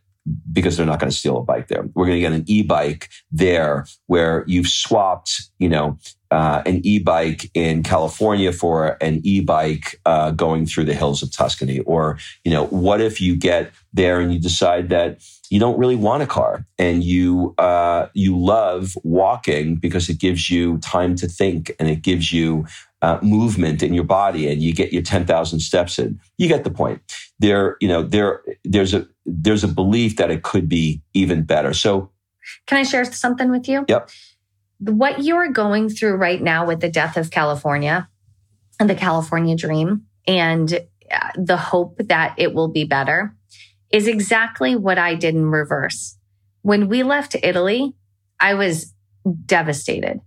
because 0.52 0.78
they're 0.78 0.86
not 0.86 1.00
going 1.00 1.12
to 1.12 1.18
steal 1.18 1.38
a 1.38 1.44
bike 1.44 1.68
there. 1.68 1.84
We're 1.94 2.06
going 2.06 2.18
to 2.18 2.22
get 2.22 2.34
an 2.34 2.46
e-bike 2.48 3.10
there 3.32 3.86
where 4.08 4.44
you've 4.48 4.68
swapped, 4.68 5.50
you 5.60 5.70
know, 5.70 5.98
uh, 6.32 6.64
an 6.66 6.82
e-bike 6.84 7.52
in 7.54 7.84
California 7.84 8.52
for 8.52 8.98
an 9.02 9.22
e-bike 9.24 10.00
uh, 10.06 10.32
going 10.32 10.66
through 10.66 10.86
the 10.86 10.94
hills 10.94 11.22
of 11.22 11.32
Tuscany? 11.32 11.80
Or, 11.82 12.18
you 12.44 12.52
know, 12.52 12.66
what 12.68 13.02
if 13.02 13.22
you 13.22 13.36
get 13.36 13.72
there 13.94 14.20
and 14.20 14.34
you 14.34 14.40
decide 14.40 14.90
that 14.90 15.22
you 15.50 15.60
don't 15.60 15.78
really 15.78 15.96
want 15.96 16.24
a 16.24 16.28
car 16.28 16.66
and 16.80 17.04
you 17.04 17.54
uh, 17.60 18.08
you 18.14 18.40
love 18.40 18.98
walking 19.04 19.76
because 19.76 20.10
it 20.10 20.20
gives 20.20 20.50
you 20.50 20.80
time 20.80 21.16
to 21.16 21.28
think 21.28 21.72
and 21.80 21.88
it 21.88 22.02
gives 22.02 22.34
you 22.34 22.66
uh, 23.04 23.20
movement 23.22 23.84
in 23.84 23.94
your 23.94 24.06
body 24.06 24.50
and 24.50 24.64
you 24.64 24.74
get 24.74 24.94
your 24.94 25.04
10,000 25.04 25.60
steps 25.60 26.00
in. 26.00 26.20
You 26.38 26.48
get 26.48 26.64
the 26.64 26.72
point. 26.72 27.02
There, 27.38 27.76
you 27.82 27.88
know, 27.88 28.02
there, 28.02 28.42
there's 28.64 28.94
a, 28.94 29.06
there's 29.26 29.64
a 29.64 29.68
belief 29.68 30.18
that 30.18 30.32
it 30.32 30.44
could 30.44 30.68
be 30.68 31.02
even 31.14 31.44
better. 31.44 31.74
So 31.74 32.12
can 32.68 32.78
I 32.78 32.84
share 32.84 33.06
something 33.06 33.50
with 33.52 33.68
you? 33.68 33.86
Yep 33.88 34.10
what 34.92 35.20
you 35.20 35.38
are 35.38 35.50
going 35.50 35.90
through 35.90 36.16
right 36.16 36.42
now 36.42 36.66
with 36.66 36.82
the 36.82 36.90
death 36.90 37.18
of 37.18 37.32
California 37.32 38.10
and 38.80 38.90
the 38.90 38.96
California 38.96 39.56
dream 39.56 40.04
and 40.28 40.74
uh, 41.12 41.30
the 41.36 41.58
hope 41.58 41.98
that 42.00 42.36
it 42.38 42.54
will 42.54 42.68
be 42.68 42.84
better 42.84 43.36
is 43.92 44.08
exactly 44.08 44.76
what 44.76 44.98
I 44.98 45.16
did 45.16 45.36
in 45.36 45.46
reverse. 45.46 46.18
When 46.64 46.90
we 46.90 47.04
left 47.04 47.36
Italy, 47.44 47.94
I 48.40 48.56
was 48.56 48.94
devastated. 49.46 50.20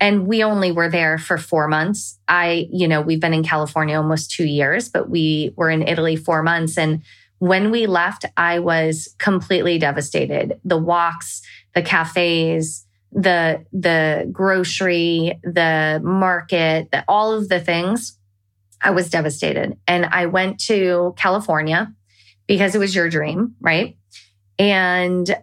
And 0.00 0.26
we 0.26 0.42
only 0.44 0.70
were 0.70 0.90
there 0.90 1.18
for 1.18 1.38
four 1.38 1.66
months. 1.66 2.18
I, 2.28 2.68
you 2.70 2.86
know, 2.88 3.00
we've 3.00 3.20
been 3.20 3.32
in 3.32 3.42
California 3.42 3.96
almost 3.96 4.30
two 4.30 4.44
years, 4.44 4.88
but 4.88 5.08
we 5.08 5.54
were 5.56 5.70
in 5.70 5.86
Italy 5.86 6.16
four 6.16 6.42
months. 6.42 6.76
And 6.76 7.02
when 7.44 7.70
we 7.70 7.86
left, 7.86 8.24
I 8.38 8.58
was 8.58 9.14
completely 9.18 9.76
devastated. 9.76 10.58
The 10.64 10.78
walks, 10.78 11.42
the 11.74 11.82
cafes, 11.82 12.86
the 13.12 13.66
the 13.70 14.26
grocery, 14.32 15.38
the 15.42 16.00
market, 16.02 16.90
the, 16.90 17.04
all 17.06 17.34
of 17.34 17.50
the 17.50 17.60
things, 17.60 18.18
I 18.80 18.92
was 18.92 19.10
devastated. 19.10 19.76
And 19.86 20.06
I 20.06 20.24
went 20.24 20.58
to 20.60 21.12
California 21.18 21.92
because 22.46 22.74
it 22.74 22.78
was 22.78 22.94
your 22.94 23.10
dream, 23.10 23.56
right? 23.60 23.98
And 24.58 25.36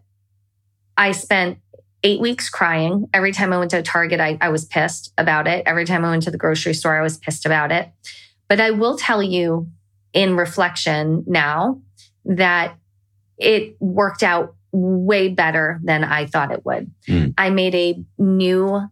I 0.97 1.11
spent 1.11 1.59
eight 2.03 2.19
weeks 2.19 2.49
crying. 2.49 3.09
Every 3.13 3.31
time 3.31 3.53
I 3.53 3.59
went 3.59 3.71
to 3.71 3.83
Target, 3.83 4.19
I, 4.19 4.39
I 4.41 4.49
was 4.49 4.65
pissed 4.65 5.13
about 5.19 5.47
it. 5.47 5.61
Every 5.67 5.85
time 5.85 6.03
I 6.03 6.09
went 6.09 6.23
to 6.23 6.31
the 6.31 6.37
grocery 6.39 6.73
store, 6.73 6.97
I 6.97 7.03
was 7.03 7.17
pissed 7.17 7.45
about 7.45 7.71
it. 7.71 7.91
But 8.47 8.59
I 8.59 8.71
will 8.71 8.97
tell 8.97 9.21
you 9.21 9.67
in 10.13 10.35
reflection 10.35 11.23
now 11.27 11.79
that 12.25 12.77
it 13.37 13.75
worked 13.79 14.23
out 14.23 14.55
way 14.71 15.27
better 15.27 15.79
than 15.83 16.03
I 16.03 16.25
thought 16.25 16.51
it 16.51 16.65
would. 16.65 16.91
Mm. 17.07 17.33
I 17.37 17.49
made 17.49 17.75
a 17.75 18.03
new 18.17 18.87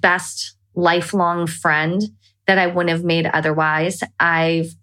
best 0.00 0.56
lifelong 0.74 1.46
friend 1.46 2.02
that 2.46 2.58
I 2.58 2.66
wouldn't 2.66 2.90
have 2.90 3.04
made 3.04 3.26
otherwise. 3.26 4.02
I've 4.18 4.74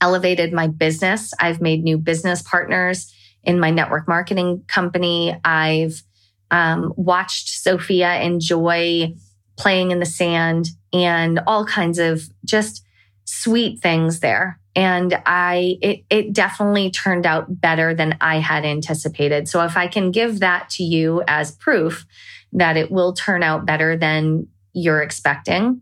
elevated 0.00 0.52
my 0.52 0.68
business. 0.68 1.32
I've 1.40 1.60
made 1.60 1.82
new 1.82 1.98
business 1.98 2.42
partners 2.42 3.12
in 3.42 3.60
my 3.60 3.70
network 3.70 4.08
marketing 4.08 4.64
company. 4.66 5.38
I've 5.44 6.02
um, 6.50 6.92
watched 6.96 7.48
Sophia 7.48 8.20
enjoy 8.20 9.14
playing 9.56 9.90
in 9.90 10.00
the 10.00 10.06
sand 10.06 10.68
and 10.92 11.40
all 11.46 11.64
kinds 11.64 11.98
of 11.98 12.22
just 12.44 12.84
sweet 13.24 13.80
things 13.80 14.20
there 14.20 14.60
and 14.76 15.20
I 15.24 15.78
it 15.80 16.04
it 16.10 16.32
definitely 16.34 16.90
turned 16.90 17.26
out 17.26 17.60
better 17.60 17.94
than 17.94 18.16
I 18.20 18.38
had 18.38 18.64
anticipated. 18.64 19.48
So 19.48 19.64
if 19.64 19.76
I 19.76 19.88
can 19.88 20.12
give 20.12 20.40
that 20.40 20.68
to 20.70 20.84
you 20.84 21.22
as 21.26 21.50
proof 21.50 22.06
that 22.52 22.76
it 22.76 22.92
will 22.92 23.14
turn 23.14 23.42
out 23.42 23.66
better 23.66 23.96
than 23.96 24.46
you're 24.72 25.02
expecting, 25.02 25.80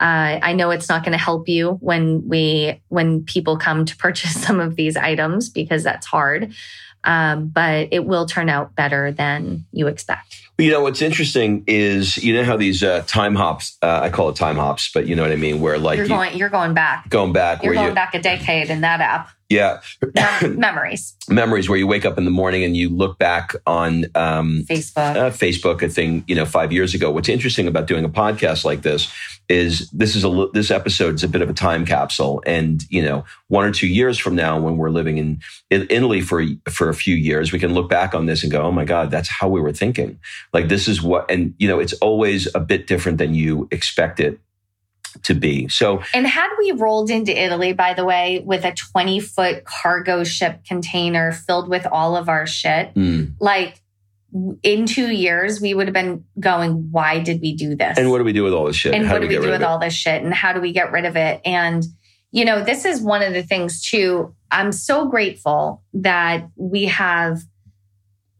uh, 0.00 0.40
I 0.42 0.54
know 0.54 0.70
it's 0.70 0.88
not 0.88 1.04
going 1.04 1.12
to 1.12 1.22
help 1.22 1.46
you 1.46 1.72
when 1.80 2.26
we 2.26 2.80
when 2.88 3.22
people 3.24 3.58
come 3.58 3.84
to 3.84 3.96
purchase 3.98 4.42
some 4.42 4.58
of 4.58 4.76
these 4.76 4.96
items 4.96 5.48
because 5.50 5.84
that's 5.84 6.06
hard. 6.06 6.52
Um, 7.02 7.48
but 7.48 7.88
it 7.92 8.04
will 8.04 8.26
turn 8.26 8.50
out 8.50 8.74
better 8.74 9.10
than 9.10 9.64
you 9.72 9.86
expect. 9.86 10.36
You 10.58 10.70
know 10.70 10.82
what's 10.82 11.00
interesting 11.00 11.64
is 11.66 12.18
you 12.18 12.34
know 12.34 12.44
how 12.44 12.58
these 12.58 12.82
uh, 12.82 13.02
time 13.06 13.34
hops. 13.34 13.78
Uh, 13.80 14.00
I 14.02 14.10
call 14.10 14.28
it 14.28 14.36
time 14.36 14.56
hops, 14.56 14.90
but 14.92 15.06
you 15.06 15.16
know 15.16 15.22
what 15.22 15.32
I 15.32 15.36
mean. 15.36 15.60
Where 15.60 15.78
like 15.78 15.96
you're 15.96 16.08
going, 16.08 16.36
you, 16.36 16.44
are 16.44 16.50
going 16.50 16.74
back, 16.74 17.08
going 17.08 17.32
back. 17.32 17.62
You're 17.62 17.72
going 17.72 17.88
you, 17.88 17.94
back 17.94 18.14
a 18.14 18.20
decade 18.20 18.68
in 18.68 18.82
that 18.82 19.00
app. 19.00 19.30
Yeah. 19.48 19.80
memories. 20.48 21.16
memories 21.28 21.68
where 21.68 21.76
you 21.76 21.86
wake 21.86 22.04
up 22.04 22.16
in 22.18 22.24
the 22.24 22.30
morning 22.30 22.62
and 22.62 22.76
you 22.76 22.88
look 22.88 23.18
back 23.18 23.52
on 23.66 24.04
um, 24.14 24.64
Facebook. 24.68 25.16
Uh, 25.16 25.30
Facebook, 25.30 25.82
a 25.82 25.88
thing, 25.88 26.22
you 26.28 26.36
know, 26.36 26.44
five 26.44 26.72
years 26.72 26.94
ago. 26.94 27.10
What's 27.10 27.28
interesting 27.28 27.66
about 27.66 27.86
doing 27.86 28.04
a 28.04 28.08
podcast 28.08 28.64
like 28.64 28.82
this 28.82 29.12
is 29.50 29.90
this 29.90 30.14
is 30.14 30.24
a 30.24 30.46
this 30.54 30.70
episode 30.70 31.16
is 31.16 31.24
a 31.24 31.28
bit 31.28 31.42
of 31.42 31.50
a 31.50 31.52
time 31.52 31.84
capsule, 31.84 32.42
and 32.46 32.84
you 32.88 33.02
know, 33.02 33.24
one 33.48 33.64
or 33.64 33.72
two 33.72 33.88
years 33.88 34.16
from 34.16 34.36
now, 34.36 34.58
when 34.60 34.76
we're 34.76 34.90
living 34.90 35.18
in, 35.18 35.40
in 35.70 35.86
Italy 35.90 36.20
for 36.20 36.44
for 36.70 36.88
a 36.88 36.94
few 36.94 37.16
years, 37.16 37.52
we 37.52 37.58
can 37.58 37.74
look 37.74 37.90
back 37.90 38.14
on 38.14 38.26
this 38.26 38.44
and 38.44 38.52
go, 38.52 38.62
"Oh 38.62 38.70
my 38.70 38.84
God, 38.84 39.10
that's 39.10 39.28
how 39.28 39.48
we 39.48 39.60
were 39.60 39.72
thinking." 39.72 40.20
Like 40.52 40.68
this 40.68 40.86
is 40.86 41.02
what, 41.02 41.28
and 41.30 41.54
you 41.58 41.66
know, 41.66 41.80
it's 41.80 41.94
always 41.94 42.48
a 42.54 42.60
bit 42.60 42.86
different 42.86 43.18
than 43.18 43.34
you 43.34 43.66
expect 43.72 44.20
it 44.20 44.38
to 45.24 45.34
be. 45.34 45.66
So, 45.68 46.02
and 46.14 46.26
had 46.26 46.48
we 46.58 46.70
rolled 46.72 47.10
into 47.10 47.36
Italy, 47.36 47.72
by 47.72 47.94
the 47.94 48.04
way, 48.04 48.42
with 48.44 48.64
a 48.64 48.72
20 48.72 49.18
foot 49.20 49.64
cargo 49.64 50.22
ship 50.22 50.64
container 50.64 51.32
filled 51.32 51.68
with 51.68 51.86
all 51.86 52.16
of 52.16 52.28
our 52.28 52.46
shit, 52.46 52.94
mm. 52.94 53.32
like 53.40 53.79
in 54.62 54.86
two 54.86 55.10
years, 55.10 55.60
we 55.60 55.74
would 55.74 55.86
have 55.86 55.94
been 55.94 56.24
going, 56.38 56.90
why 56.90 57.20
did 57.20 57.40
we 57.40 57.54
do 57.54 57.74
this? 57.74 57.98
And 57.98 58.10
what 58.10 58.18
do 58.18 58.24
we 58.24 58.32
do 58.32 58.44
with 58.44 58.52
all 58.52 58.66
this 58.66 58.76
shit? 58.76 58.94
And 58.94 59.06
how 59.06 59.14
what 59.14 59.22
do 59.22 59.28
we, 59.28 59.38
we 59.38 59.44
do 59.44 59.50
with 59.50 59.62
all 59.62 59.78
this 59.78 59.94
shit? 59.94 60.22
And 60.22 60.32
how 60.32 60.52
do 60.52 60.60
we 60.60 60.72
get 60.72 60.92
rid 60.92 61.04
of 61.04 61.16
it? 61.16 61.40
And, 61.44 61.84
you 62.30 62.44
know, 62.44 62.62
this 62.62 62.84
is 62.84 63.00
one 63.00 63.22
of 63.22 63.32
the 63.32 63.42
things 63.42 63.82
too. 63.82 64.34
I'm 64.50 64.72
so 64.72 65.08
grateful 65.08 65.82
that 65.94 66.48
we 66.56 66.84
have 66.86 67.40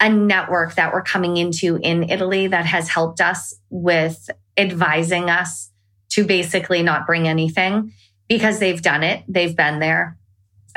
a 0.00 0.08
network 0.08 0.74
that 0.76 0.92
we're 0.92 1.02
coming 1.02 1.36
into 1.36 1.76
in 1.82 2.08
Italy 2.08 2.46
that 2.46 2.66
has 2.66 2.88
helped 2.88 3.20
us 3.20 3.54
with 3.68 4.30
advising 4.56 5.28
us 5.28 5.70
to 6.10 6.24
basically 6.24 6.82
not 6.82 7.06
bring 7.06 7.28
anything 7.28 7.92
because 8.28 8.58
they've 8.60 8.80
done 8.80 9.02
it. 9.02 9.24
They've 9.28 9.54
been 9.54 9.80
there. 9.80 10.16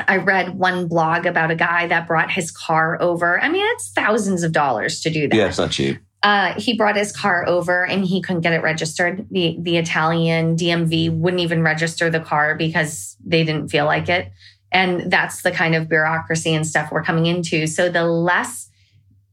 I 0.06 0.16
read 0.16 0.58
one 0.58 0.88
blog 0.88 1.26
about 1.26 1.50
a 1.50 1.54
guy 1.54 1.86
that 1.86 2.06
brought 2.06 2.30
his 2.30 2.50
car 2.50 3.00
over. 3.00 3.40
I 3.40 3.48
mean, 3.48 3.64
it's 3.74 3.90
thousands 3.90 4.42
of 4.42 4.52
dollars 4.52 5.00
to 5.02 5.10
do 5.10 5.28
that. 5.28 5.36
Yeah, 5.36 5.46
it's 5.46 5.58
not 5.58 5.70
cheap. 5.70 5.98
Uh, 6.22 6.54
he 6.54 6.74
brought 6.74 6.96
his 6.96 7.12
car 7.12 7.46
over 7.46 7.84
and 7.84 8.04
he 8.04 8.22
couldn't 8.22 8.40
get 8.40 8.54
it 8.54 8.62
registered. 8.62 9.26
The 9.30 9.56
the 9.60 9.76
Italian 9.76 10.56
DMV 10.56 11.14
wouldn't 11.14 11.42
even 11.42 11.62
register 11.62 12.08
the 12.08 12.20
car 12.20 12.54
because 12.54 13.16
they 13.24 13.44
didn't 13.44 13.68
feel 13.68 13.84
like 13.84 14.08
it. 14.08 14.32
And 14.72 15.10
that's 15.12 15.42
the 15.42 15.52
kind 15.52 15.74
of 15.74 15.88
bureaucracy 15.88 16.54
and 16.54 16.66
stuff 16.66 16.90
we're 16.90 17.04
coming 17.04 17.26
into. 17.26 17.66
So 17.66 17.90
the 17.90 18.04
less 18.04 18.70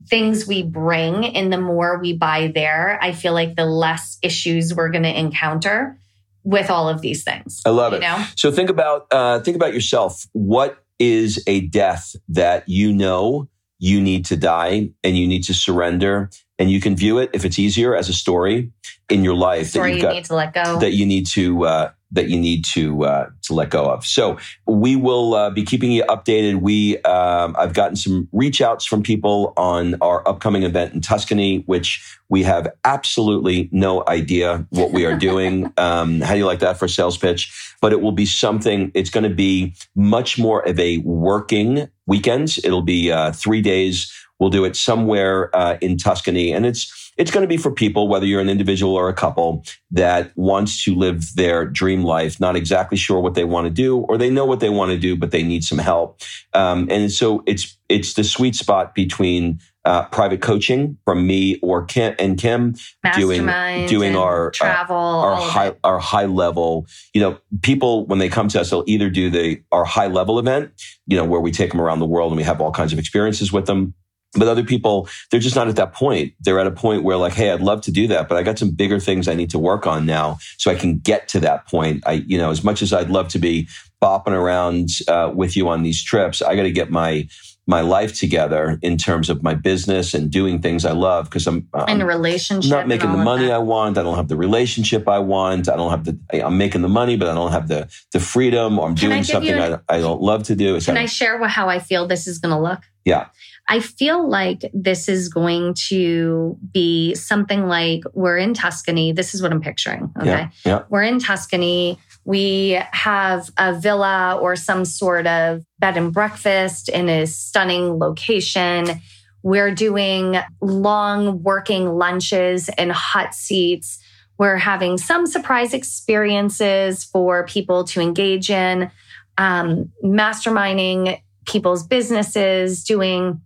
things 0.08 0.46
we 0.46 0.64
bring 0.64 1.26
and 1.26 1.52
the 1.52 1.60
more 1.60 1.98
we 1.98 2.12
buy 2.12 2.52
there, 2.54 3.00
I 3.02 3.14
feel 3.14 3.34
like 3.34 3.56
the 3.56 3.66
less 3.66 4.18
issues 4.22 4.76
we're 4.76 4.90
going 4.90 5.04
to 5.04 5.20
encounter 5.20 5.98
with 6.44 6.70
all 6.70 6.90
of 6.90 7.02
these 7.02 7.24
things. 7.24 7.62
I 7.66 7.70
love 7.70 7.94
it. 7.94 8.02
Know? 8.02 8.26
So 8.36 8.52
think 8.52 8.70
about 8.70 9.08
uh, 9.12 9.40
think 9.40 9.56
about 9.56 9.74
yourself. 9.74 10.28
What 10.34 10.84
is 11.00 11.44
a 11.48 11.62
death 11.62 12.16
that 12.30 12.68
you 12.70 12.94
know 12.94 13.50
you 13.80 14.00
need 14.00 14.26
to 14.26 14.38
die 14.38 14.92
and 15.04 15.18
you 15.18 15.28
need 15.28 15.44
to 15.44 15.54
surrender 15.54 16.30
and 16.60 16.70
you 16.70 16.80
can 16.80 16.96
view 16.96 17.18
it 17.18 17.32
if 17.34 17.44
it's 17.44 17.58
easier 17.58 17.96
as 17.96 18.08
a 18.08 18.14
story 18.14 18.72
in 19.10 19.24
your 19.24 19.34
life 19.34 19.70
story 19.70 19.92
that 19.92 19.96
you 19.96 20.02
got, 20.04 20.14
need 20.14 20.26
to 20.26 20.36
let 20.36 20.54
go 20.54 20.80
that 20.80 20.92
you 20.92 21.06
need 21.06 21.26
to 21.26 21.66
uh, 21.66 21.92
that 22.12 22.30
you 22.30 22.40
need 22.40 22.66
to 22.66 23.06
uh, 23.06 23.30
to 23.44 23.54
let 23.54 23.70
go 23.70 23.86
of. 23.86 24.06
So 24.06 24.38
we 24.66 24.96
will 24.96 25.34
uh, 25.34 25.50
be 25.50 25.64
keeping 25.64 25.92
you 25.92 26.04
updated. 26.04 26.62
We 26.62 26.98
um, 27.04 27.56
I've 27.58 27.74
gotten 27.74 27.96
some 27.96 28.28
reach 28.32 28.62
outs 28.62 28.86
from 28.86 29.04
people 29.04 29.54
on 29.58 29.96
our 30.02 30.28
upcoming 30.28 30.64
event 30.64 30.94
in 30.94 31.02
Tuscany, 31.02 31.64
which 31.66 32.20
we 32.30 32.44
have 32.44 32.72
absolutely 32.86 33.70
no 33.72 34.04
idea 34.08 34.66
what 34.70 34.92
we 34.92 35.06
are 35.06 35.18
doing. 35.18 35.72
um, 35.78 36.22
how 36.22 36.34
do 36.34 36.40
you 36.40 36.46
like 36.46 36.60
that 36.60 36.78
for 36.78 36.86
a 36.86 36.90
sales 36.90 37.18
pitch? 37.18 37.76
But 37.82 37.94
it 37.94 38.02
will 38.02 38.12
be 38.12 38.26
something. 38.26 38.92
It's 38.94 39.10
going 39.10 39.24
to 39.24 39.36
be 39.36 39.76
much 39.96 40.38
more 40.38 40.68
of 40.68 40.80
a 40.80 40.98
working 41.00 41.90
weekend. 42.08 42.56
It'll 42.64 42.82
be 42.82 43.12
uh, 43.12 43.32
three 43.32 43.62
days. 43.62 44.12
We'll 44.40 44.50
do 44.50 44.66
it 44.66 44.76
somewhere 44.76 45.56
uh, 45.56 45.78
in 45.82 45.98
Tuscany, 45.98 46.52
and 46.52 46.66
it's 46.66 47.01
it's 47.22 47.30
going 47.30 47.44
to 47.44 47.48
be 47.48 47.56
for 47.56 47.70
people, 47.70 48.08
whether 48.08 48.26
you're 48.26 48.42
an 48.42 48.50
individual 48.50 48.96
or 48.96 49.08
a 49.08 49.14
couple 49.14 49.64
that 49.92 50.36
wants 50.36 50.84
to 50.86 50.96
live 50.96 51.36
their 51.36 51.68
dream 51.68 52.02
life, 52.04 52.40
not 52.40 52.56
exactly 52.56 52.98
sure 52.98 53.20
what 53.20 53.36
they 53.36 53.44
want 53.44 53.66
to 53.66 53.70
do, 53.70 54.00
or 54.00 54.18
they 54.18 54.32
know 54.32 54.44
what 54.44 54.60
they 54.60 54.70
want 54.70 54.90
to 54.90 54.98
do, 54.98 55.16
but 55.16 55.30
they 55.30 55.44
need 55.44 55.64
some 55.64 55.78
help. 55.78 56.20
Um, 56.54 56.88
and 56.90 57.12
so 57.12 57.44
it's, 57.46 57.78
it's 57.90 58.16
the 58.16 58.24
sweet 58.24 58.56
spot 58.56 58.96
between 58.96 59.60
uh, 59.86 60.06
private 60.06 60.42
coaching 60.42 60.98
from 61.06 61.28
me 61.28 61.60
or 61.62 61.86
Kim 61.86 62.16
and 62.18 62.40
Kim 62.40 62.76
doing 63.16 63.46
doing 63.88 64.16
our 64.16 64.48
uh, 64.48 64.52
travel, 64.52 64.96
our 64.96 65.36
high 65.36 65.74
our 65.84 66.00
high 66.00 66.26
level. 66.26 66.86
You 67.14 67.22
know, 67.22 67.38
people 67.62 68.06
when 68.06 68.20
they 68.20 68.30
come 68.30 68.48
to 68.50 68.62
us, 68.62 68.70
they'll 68.70 68.84
either 68.86 69.10
do 69.10 69.30
the 69.30 69.62
our 69.72 69.86
high 69.86 70.08
level 70.08 70.38
event, 70.38 70.72
you 71.08 71.18
know, 71.18 71.26
where 71.26 71.42
we 71.42 71.52
take 71.52 71.72
them 71.72 71.82
around 71.82 72.00
the 72.00 72.06
world 72.06 72.32
and 72.32 72.38
we 72.38 72.44
have 72.44 72.62
all 72.62 72.72
kinds 72.72 72.94
of 72.94 73.00
experiences 73.00 73.52
with 73.52 73.66
them, 73.66 73.96
but 74.34 74.48
other 74.48 74.64
people, 74.64 75.10
they're 75.30 75.40
just 75.40 75.56
not 75.56 75.68
at 75.68 75.76
that 75.76 75.94
point. 75.94 76.34
They're 76.40 76.60
at 76.60 76.68
a 76.68 76.72
point 76.72 77.04
where 77.04 77.18
like, 77.18 77.34
Hey, 77.34 77.52
I'd 77.52 77.62
love 77.62 77.82
to 77.82 77.92
do 77.92 78.08
that, 78.08 78.30
but 78.30 78.38
I 78.38 78.44
got 78.44 78.58
some 78.58 78.72
bigger 78.72 79.00
things 79.00 79.28
I 79.28 79.36
need 79.36 79.50
to 79.52 79.60
work 79.60 79.86
on 79.86 80.06
now 80.06 80.38
so 80.58 80.72
I 80.72 80.76
can 80.76 81.00
get 81.00 81.28
to 81.30 81.40
that 81.42 81.68
point. 81.68 82.04
I, 82.06 82.14
you 82.14 82.38
know, 82.38 82.52
as 82.52 82.64
much 82.64 82.82
as 82.82 82.94
I'd 82.94 83.10
love 83.10 83.28
to 83.30 83.40
be 83.40 83.68
bopping 84.02 84.32
around 84.32 84.90
uh, 85.08 85.32
with 85.34 85.56
you 85.58 85.68
on 85.68 85.84
these 85.84 86.02
trips, 86.04 86.42
I 86.42 86.56
got 86.56 86.64
to 86.64 86.72
get 86.72 86.90
my, 86.90 87.28
my 87.68 87.82
life 87.82 88.18
together 88.18 88.80
in 88.82 88.98
terms 88.98 89.30
of 89.30 89.44
my 89.44 89.54
business 89.54 90.14
and 90.14 90.32
doing 90.32 90.62
things 90.62 90.84
I 90.84 90.92
love 90.92 91.26
because 91.26 91.46
I'm, 91.46 91.68
I'm 91.74 91.90
in 91.90 92.02
a 92.02 92.06
relationship, 92.06 92.72
I'm 92.72 92.80
not 92.80 92.88
making 92.88 93.12
the 93.12 93.18
money 93.18 93.52
I 93.52 93.60
want. 93.60 93.98
I 93.98 94.04
don't 94.04 94.16
have 94.16 94.28
the 94.30 94.36
relationship 94.36 95.08
I 95.08 95.20
want. 95.20 95.70
I 95.70 95.76
don't 95.76 95.92
have 95.92 96.06
the. 96.06 96.18
I'm 96.46 96.58
making 96.58 96.82
the 96.82 96.90
money, 96.90 97.18
but 97.18 97.28
I 97.28 97.36
don't 97.36 97.52
have 97.52 97.68
the 97.68 97.88
the 98.14 98.20
freedom. 98.20 98.80
Or 98.80 98.88
I'm 98.88 98.96
Can 98.96 99.10
doing 99.10 99.24
something 99.24 99.54
an, 99.54 99.80
I, 99.88 99.98
I 99.98 100.00
don't 100.00 100.22
love 100.22 100.44
to 100.44 100.56
do. 100.56 100.76
It's 100.76 100.88
Can 100.88 100.98
I 100.98 101.06
share 101.06 101.42
how 101.48 101.70
I 101.70 101.80
feel 101.80 102.08
this 102.08 102.28
is 102.28 102.40
going 102.40 102.54
to 102.54 102.60
look? 102.60 102.80
Yeah. 103.06 103.28
I 103.68 103.80
feel 103.80 104.28
like 104.28 104.70
this 104.74 105.08
is 105.08 105.30
going 105.30 105.76
to 105.88 106.58
be 106.74 107.16
something 107.16 107.68
like 107.68 108.04
we're 108.14 108.38
in 108.38 108.54
Tuscany. 108.54 109.14
This 109.14 109.34
is 109.34 109.42
what 109.42 109.52
I'm 109.52 109.62
picturing. 109.62 110.12
Okay. 110.18 110.28
Yeah, 110.28 110.50
yeah. 110.66 110.84
We're 110.90 111.04
in 111.04 111.20
Tuscany. 111.20 111.98
We 112.26 112.82
have 112.92 113.50
a 113.58 113.74
villa 113.74 114.38
or 114.40 114.56
some 114.56 114.86
sort 114.86 115.26
of 115.26 115.64
bed 115.80 115.98
and 115.98 116.14
breakfast 116.14 116.90
in 116.90 117.10
a 117.10 117.26
stunning 117.26 117.98
location. 117.98 119.02
We're 119.44 119.74
doing 119.74 120.38
long 120.62 121.42
working 121.42 121.88
lunches 121.88 122.70
in 122.78 122.90
hot 122.90 123.34
seats. 123.34 124.00
We're 124.38 124.58
having 124.58 124.98
some 124.98 125.26
surprise 125.28 125.74
experiences 125.74 127.04
for 127.04 127.46
people 127.46 127.84
to 127.86 128.02
engage 128.02 128.50
in, 128.50 128.92
um, 129.38 129.92
masterminding 130.04 131.22
people's 131.46 131.86
businesses, 131.86 132.84
doing 132.84 133.42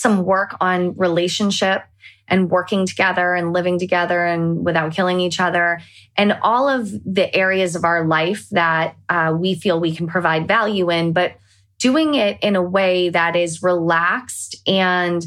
some 0.00 0.24
work 0.24 0.56
on 0.60 0.96
relationship 0.96 1.82
and 2.28 2.48
working 2.50 2.86
together 2.86 3.34
and 3.34 3.52
living 3.52 3.78
together 3.78 4.24
and 4.24 4.64
without 4.64 4.92
killing 4.92 5.20
each 5.20 5.40
other. 5.40 5.80
And 6.16 6.38
all 6.42 6.68
of 6.68 6.90
the 7.04 7.34
areas 7.34 7.74
of 7.74 7.84
our 7.84 8.06
life 8.06 8.48
that 8.50 8.96
uh, 9.08 9.36
we 9.36 9.54
feel 9.54 9.80
we 9.80 9.94
can 9.94 10.06
provide 10.06 10.46
value 10.46 10.90
in 10.90 11.12
but 11.12 11.34
doing 11.78 12.14
it 12.14 12.38
in 12.42 12.56
a 12.56 12.62
way 12.62 13.08
that 13.08 13.34
is 13.34 13.62
relaxed 13.62 14.54
and 14.66 15.26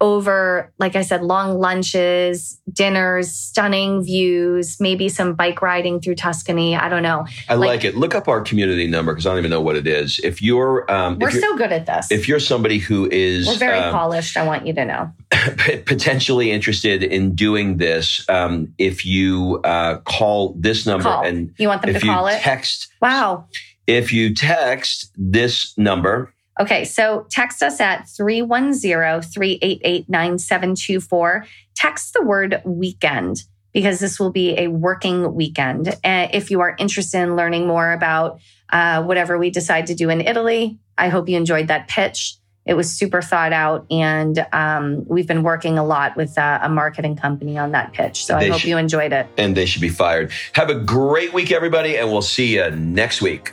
over, 0.00 0.72
like 0.78 0.94
I 0.94 1.02
said, 1.02 1.22
long 1.22 1.58
lunches, 1.58 2.60
dinners, 2.72 3.32
stunning 3.32 4.04
views, 4.04 4.80
maybe 4.80 5.08
some 5.08 5.34
bike 5.34 5.60
riding 5.60 6.00
through 6.00 6.14
Tuscany. 6.14 6.76
I 6.76 6.88
don't 6.88 7.02
know. 7.02 7.26
I 7.48 7.54
like, 7.54 7.68
like 7.68 7.84
it. 7.84 7.96
Look 7.96 8.14
up 8.14 8.28
our 8.28 8.40
community 8.40 8.86
number 8.86 9.12
because 9.12 9.26
I 9.26 9.30
don't 9.30 9.38
even 9.38 9.50
know 9.50 9.60
what 9.60 9.76
it 9.76 9.86
is. 9.86 10.20
If 10.22 10.40
you're, 10.40 10.90
um, 10.90 11.18
we're 11.18 11.28
if 11.28 11.34
you're, 11.34 11.42
so 11.42 11.56
good 11.56 11.72
at 11.72 11.86
this. 11.86 12.10
If 12.12 12.28
you're 12.28 12.38
somebody 12.38 12.78
who 12.78 13.08
is, 13.10 13.48
we're 13.48 13.56
very 13.56 13.78
um, 13.78 13.92
polished. 13.92 14.36
I 14.36 14.46
want 14.46 14.66
you 14.66 14.72
to 14.74 14.84
know. 14.84 15.12
potentially 15.86 16.50
interested 16.52 17.02
in 17.02 17.34
doing 17.34 17.78
this, 17.78 18.28
um, 18.28 18.72
if 18.78 19.04
you 19.04 19.60
uh, 19.64 19.98
call 19.98 20.54
this 20.58 20.86
number 20.86 21.04
call. 21.04 21.24
and 21.24 21.52
you 21.58 21.68
want 21.68 21.82
them 21.82 21.94
to 21.94 22.00
call 22.00 22.26
it, 22.28 22.40
text. 22.40 22.88
Wow. 23.02 23.46
If 23.86 24.12
you 24.12 24.34
text 24.34 25.10
this 25.16 25.76
number 25.78 26.32
Okay, 26.60 26.84
so 26.84 27.26
text 27.30 27.62
us 27.62 27.80
at 27.80 28.08
310 28.08 29.22
388 29.22 30.08
9724. 30.08 31.46
Text 31.74 32.12
the 32.14 32.22
word 32.22 32.60
weekend 32.64 33.44
because 33.72 34.00
this 34.00 34.18
will 34.18 34.32
be 34.32 34.58
a 34.58 34.68
working 34.68 35.34
weekend. 35.34 35.88
Uh, 35.88 36.28
if 36.32 36.50
you 36.50 36.60
are 36.60 36.74
interested 36.78 37.20
in 37.20 37.36
learning 37.36 37.66
more 37.66 37.92
about 37.92 38.40
uh, 38.72 39.02
whatever 39.02 39.38
we 39.38 39.50
decide 39.50 39.86
to 39.86 39.94
do 39.94 40.10
in 40.10 40.20
Italy, 40.20 40.78
I 40.96 41.08
hope 41.10 41.28
you 41.28 41.36
enjoyed 41.36 41.68
that 41.68 41.86
pitch. 41.86 42.36
It 42.66 42.74
was 42.74 42.90
super 42.90 43.22
thought 43.22 43.54
out, 43.54 43.86
and 43.90 44.46
um, 44.52 45.06
we've 45.06 45.26
been 45.26 45.42
working 45.42 45.78
a 45.78 45.84
lot 45.84 46.16
with 46.16 46.36
uh, 46.36 46.58
a 46.60 46.68
marketing 46.68 47.16
company 47.16 47.56
on 47.56 47.70
that 47.72 47.94
pitch. 47.94 48.26
So 48.26 48.38
they 48.38 48.46
I 48.46 48.50
hope 48.50 48.60
should, 48.60 48.68
you 48.68 48.76
enjoyed 48.76 49.12
it. 49.12 49.26
And 49.38 49.56
they 49.56 49.64
should 49.64 49.80
be 49.80 49.88
fired. 49.88 50.32
Have 50.52 50.68
a 50.68 50.74
great 50.74 51.32
week, 51.32 51.50
everybody, 51.50 51.96
and 51.96 52.10
we'll 52.10 52.20
see 52.20 52.56
you 52.56 52.70
next 52.72 53.22
week. 53.22 53.52